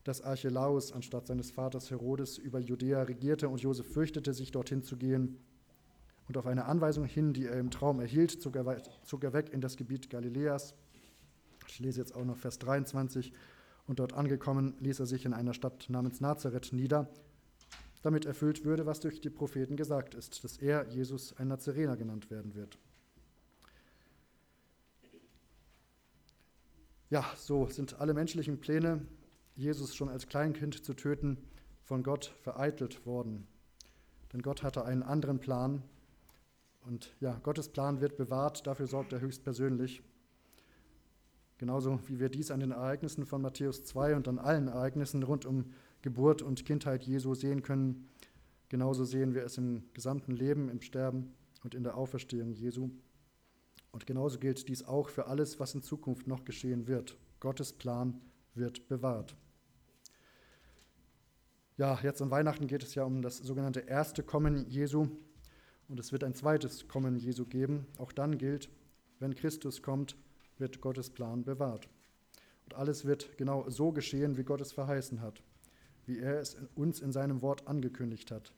dass 0.03 0.21
Archelaus 0.21 0.91
anstatt 0.91 1.27
seines 1.27 1.51
Vaters 1.51 1.91
Herodes 1.91 2.37
über 2.37 2.59
Judäa 2.59 3.03
regierte 3.03 3.49
und 3.49 3.61
Josef 3.61 3.91
fürchtete, 3.91 4.33
sich 4.33 4.51
dorthin 4.51 4.83
zu 4.83 4.97
gehen. 4.97 5.37
Und 6.27 6.37
auf 6.37 6.47
eine 6.47 6.65
Anweisung 6.65 7.05
hin, 7.05 7.33
die 7.33 7.45
er 7.45 7.59
im 7.59 7.71
Traum 7.71 7.99
erhielt, 7.99 8.41
zog 8.41 8.55
er, 8.55 8.81
zog 9.03 9.23
er 9.23 9.33
weg 9.33 9.51
in 9.51 9.61
das 9.61 9.77
Gebiet 9.77 10.09
Galiläas. 10.09 10.73
Ich 11.67 11.79
lese 11.79 11.99
jetzt 11.99 12.15
auch 12.15 12.25
noch 12.25 12.37
Vers 12.37 12.59
23. 12.59 13.33
Und 13.87 13.99
dort 13.99 14.13
angekommen, 14.13 14.75
ließ 14.79 14.99
er 14.99 15.07
sich 15.07 15.25
in 15.25 15.33
einer 15.33 15.55
Stadt 15.55 15.89
namens 15.89 16.21
Nazareth 16.21 16.71
nieder, 16.73 17.09
damit 18.01 18.25
erfüllt 18.25 18.63
würde, 18.63 18.85
was 18.85 18.99
durch 18.99 19.21
die 19.21 19.29
Propheten 19.29 19.75
gesagt 19.75 20.15
ist, 20.15 20.43
dass 20.43 20.57
er, 20.57 20.87
Jesus, 20.87 21.35
ein 21.37 21.47
Nazarener 21.47 21.97
genannt 21.97 22.31
werden 22.31 22.55
wird. 22.55 22.77
Ja, 27.09 27.25
so 27.35 27.67
sind 27.67 27.99
alle 27.99 28.13
menschlichen 28.13 28.59
Pläne, 28.59 29.05
Jesus 29.55 29.95
schon 29.95 30.09
als 30.09 30.27
Kleinkind 30.27 30.85
zu 30.85 30.93
töten, 30.93 31.37
von 31.83 32.03
Gott 32.03 32.25
vereitelt 32.43 33.05
worden. 33.05 33.47
Denn 34.31 34.43
Gott 34.43 34.61
hatte 34.61 34.85
einen 34.85 35.01
anderen 35.01 35.39
Plan. 35.39 35.81
Und 36.81 37.15
ja, 37.19 37.39
Gottes 37.41 37.69
Plan 37.69 37.99
wird 37.99 38.15
bewahrt, 38.15 38.67
dafür 38.67 38.85
sorgt 38.85 39.11
er 39.11 39.21
höchstpersönlich. 39.21 40.03
Genauso 41.57 41.99
wie 42.07 42.19
wir 42.19 42.29
dies 42.29 42.51
an 42.51 42.59
den 42.59 42.71
Ereignissen 42.71 43.25
von 43.25 43.41
Matthäus 43.41 43.83
2 43.83 44.15
und 44.15 44.27
an 44.27 44.39
allen 44.39 44.67
Ereignissen 44.67 45.23
rund 45.23 45.45
um 45.45 45.73
Geburt 46.01 46.41
und 46.41 46.65
Kindheit 46.65 47.03
Jesu 47.03 47.33
sehen 47.33 47.61
können. 47.61 48.09
Genauso 48.69 49.03
sehen 49.03 49.33
wir 49.33 49.43
es 49.43 49.57
im 49.57 49.83
gesamten 49.93 50.31
Leben, 50.31 50.69
im 50.69 50.81
Sterben 50.81 51.33
und 51.63 51.75
in 51.75 51.83
der 51.83 51.97
Auferstehung 51.97 52.53
Jesu. 52.53 52.89
Und 53.91 54.05
genauso 54.05 54.39
gilt 54.39 54.67
dies 54.67 54.83
auch 54.83 55.09
für 55.09 55.27
alles, 55.27 55.59
was 55.59 55.73
in 55.73 55.81
Zukunft 55.81 56.27
noch 56.27 56.45
geschehen 56.45 56.87
wird. 56.87 57.17
Gottes 57.39 57.73
Plan 57.73 58.21
wird 58.53 58.87
bewahrt. 58.87 59.35
Ja, 61.77 61.97
jetzt 62.03 62.21
an 62.21 62.29
Weihnachten 62.29 62.67
geht 62.67 62.83
es 62.83 62.93
ja 62.95 63.03
um 63.03 63.21
das 63.21 63.37
sogenannte 63.37 63.79
erste 63.79 64.21
Kommen 64.21 64.67
Jesu 64.67 65.07
und 65.87 65.99
es 65.99 66.11
wird 66.11 66.23
ein 66.23 66.35
zweites 66.35 66.87
Kommen 66.87 67.17
Jesu 67.17 67.45
geben. 67.45 67.87
Auch 67.97 68.11
dann 68.11 68.37
gilt, 68.37 68.69
wenn 69.19 69.33
Christus 69.33 69.81
kommt, 69.81 70.17
wird 70.57 70.81
Gottes 70.81 71.09
Plan 71.09 71.43
bewahrt. 71.43 71.87
Und 72.65 72.75
alles 72.75 73.05
wird 73.05 73.37
genau 73.37 73.69
so 73.69 73.91
geschehen, 73.91 74.37
wie 74.37 74.43
Gott 74.43 74.61
es 74.61 74.73
verheißen 74.73 75.21
hat, 75.21 75.41
wie 76.09 76.19
er 76.19 76.39
es 76.39 76.57
uns 76.75 76.99
in 76.99 77.11
seinem 77.11 77.41
Wort 77.43 77.67
angekündigt 77.67 78.31
hat. 78.31 78.51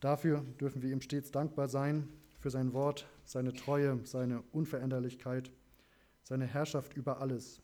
Dafür 0.00 0.44
dürfen 0.60 0.82
wir 0.82 0.92
ihm 0.92 1.00
stets 1.00 1.32
dankbar 1.32 1.66
sein, 1.66 2.08
für 2.38 2.50
sein 2.50 2.72
Wort, 2.72 3.08
seine 3.24 3.52
Treue, 3.52 3.98
seine 4.04 4.42
Unveränderlichkeit, 4.52 5.50
seine 6.22 6.46
Herrschaft 6.46 6.94
über 6.94 7.20
alles. 7.20 7.60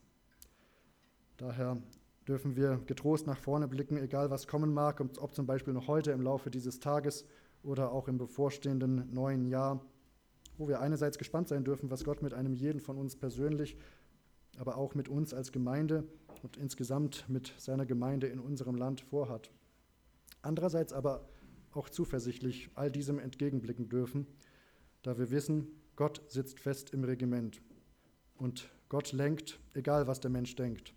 Daher 1.36 1.80
dürfen 2.26 2.56
wir 2.56 2.80
getrost 2.86 3.28
nach 3.28 3.38
vorne 3.38 3.68
blicken, 3.68 3.96
egal 3.96 4.30
was 4.30 4.48
kommen 4.48 4.74
mag, 4.74 5.00
ob 5.00 5.34
zum 5.34 5.46
Beispiel 5.46 5.72
noch 5.72 5.86
heute 5.86 6.10
im 6.10 6.22
Laufe 6.22 6.50
dieses 6.50 6.80
Tages 6.80 7.24
oder 7.62 7.92
auch 7.92 8.08
im 8.08 8.18
bevorstehenden 8.18 9.12
neuen 9.14 9.46
Jahr, 9.46 9.84
wo 10.58 10.66
wir 10.66 10.80
einerseits 10.80 11.18
gespannt 11.18 11.46
sein 11.46 11.62
dürfen, 11.62 11.90
was 11.90 12.02
Gott 12.02 12.22
mit 12.22 12.34
einem 12.34 12.54
jeden 12.54 12.80
von 12.80 12.98
uns 12.98 13.14
persönlich, 13.14 13.76
aber 14.58 14.76
auch 14.76 14.94
mit 14.94 15.08
uns 15.08 15.34
als 15.34 15.52
Gemeinde 15.52 16.04
und 16.42 16.56
insgesamt 16.56 17.28
mit 17.28 17.54
seiner 17.58 17.86
Gemeinde 17.86 18.26
in 18.26 18.38
unserem 18.38 18.76
Land 18.76 19.00
vorhat. 19.00 19.50
Andererseits 20.42 20.92
aber 20.92 21.28
auch 21.72 21.88
zuversichtlich 21.88 22.70
all 22.74 22.90
diesem 22.90 23.18
entgegenblicken 23.18 23.88
dürfen, 23.88 24.26
da 25.02 25.18
wir 25.18 25.30
wissen, 25.30 25.68
Gott 25.96 26.22
sitzt 26.28 26.60
fest 26.60 26.90
im 26.90 27.04
Regiment 27.04 27.62
und 28.36 28.70
Gott 28.88 29.12
lenkt, 29.12 29.60
egal 29.74 30.06
was 30.06 30.20
der 30.20 30.30
Mensch 30.30 30.54
denkt. 30.56 30.94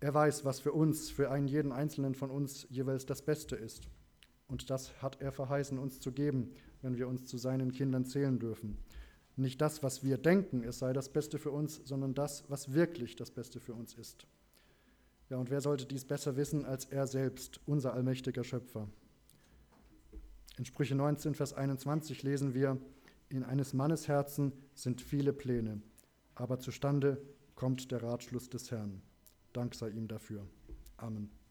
Er 0.00 0.12
weiß, 0.12 0.44
was 0.44 0.60
für 0.60 0.72
uns, 0.72 1.10
für 1.10 1.30
einen 1.30 1.48
jeden 1.48 1.72
Einzelnen 1.72 2.14
von 2.14 2.30
uns 2.30 2.66
jeweils 2.68 3.06
das 3.06 3.22
Beste 3.22 3.56
ist. 3.56 3.88
Und 4.48 4.68
das 4.68 5.00
hat 5.00 5.20
er 5.20 5.32
verheißen, 5.32 5.78
uns 5.78 6.00
zu 6.00 6.12
geben, 6.12 6.52
wenn 6.82 6.98
wir 6.98 7.08
uns 7.08 7.26
zu 7.26 7.38
seinen 7.38 7.72
Kindern 7.72 8.04
zählen 8.04 8.38
dürfen. 8.38 8.76
Nicht 9.36 9.60
das, 9.60 9.82
was 9.82 10.04
wir 10.04 10.16
denken, 10.16 10.62
es 10.62 10.78
sei 10.78 10.92
das 10.92 11.08
Beste 11.08 11.38
für 11.38 11.50
uns, 11.50 11.80
sondern 11.84 12.14
das, 12.14 12.44
was 12.48 12.72
wirklich 12.72 13.16
das 13.16 13.30
Beste 13.30 13.58
für 13.60 13.74
uns 13.74 13.94
ist. 13.94 14.26
Ja, 15.28 15.38
und 15.38 15.50
wer 15.50 15.60
sollte 15.60 15.86
dies 15.86 16.04
besser 16.04 16.36
wissen 16.36 16.64
als 16.64 16.84
er 16.84 17.06
selbst, 17.06 17.60
unser 17.66 17.94
allmächtiger 17.94 18.44
Schöpfer? 18.44 18.88
In 20.56 20.64
Sprüche 20.64 20.94
19, 20.94 21.34
Vers 21.34 21.52
21 21.52 22.22
lesen 22.22 22.54
wir, 22.54 22.78
in 23.28 23.42
eines 23.42 23.72
Mannes 23.72 24.06
Herzen 24.06 24.52
sind 24.74 25.00
viele 25.00 25.32
Pläne, 25.32 25.82
aber 26.36 26.60
zustande 26.60 27.20
kommt 27.56 27.90
der 27.90 28.02
Ratschluss 28.02 28.48
des 28.48 28.70
Herrn. 28.70 29.02
Dank 29.52 29.74
sei 29.74 29.88
ihm 29.88 30.06
dafür. 30.06 30.46
Amen. 30.96 31.43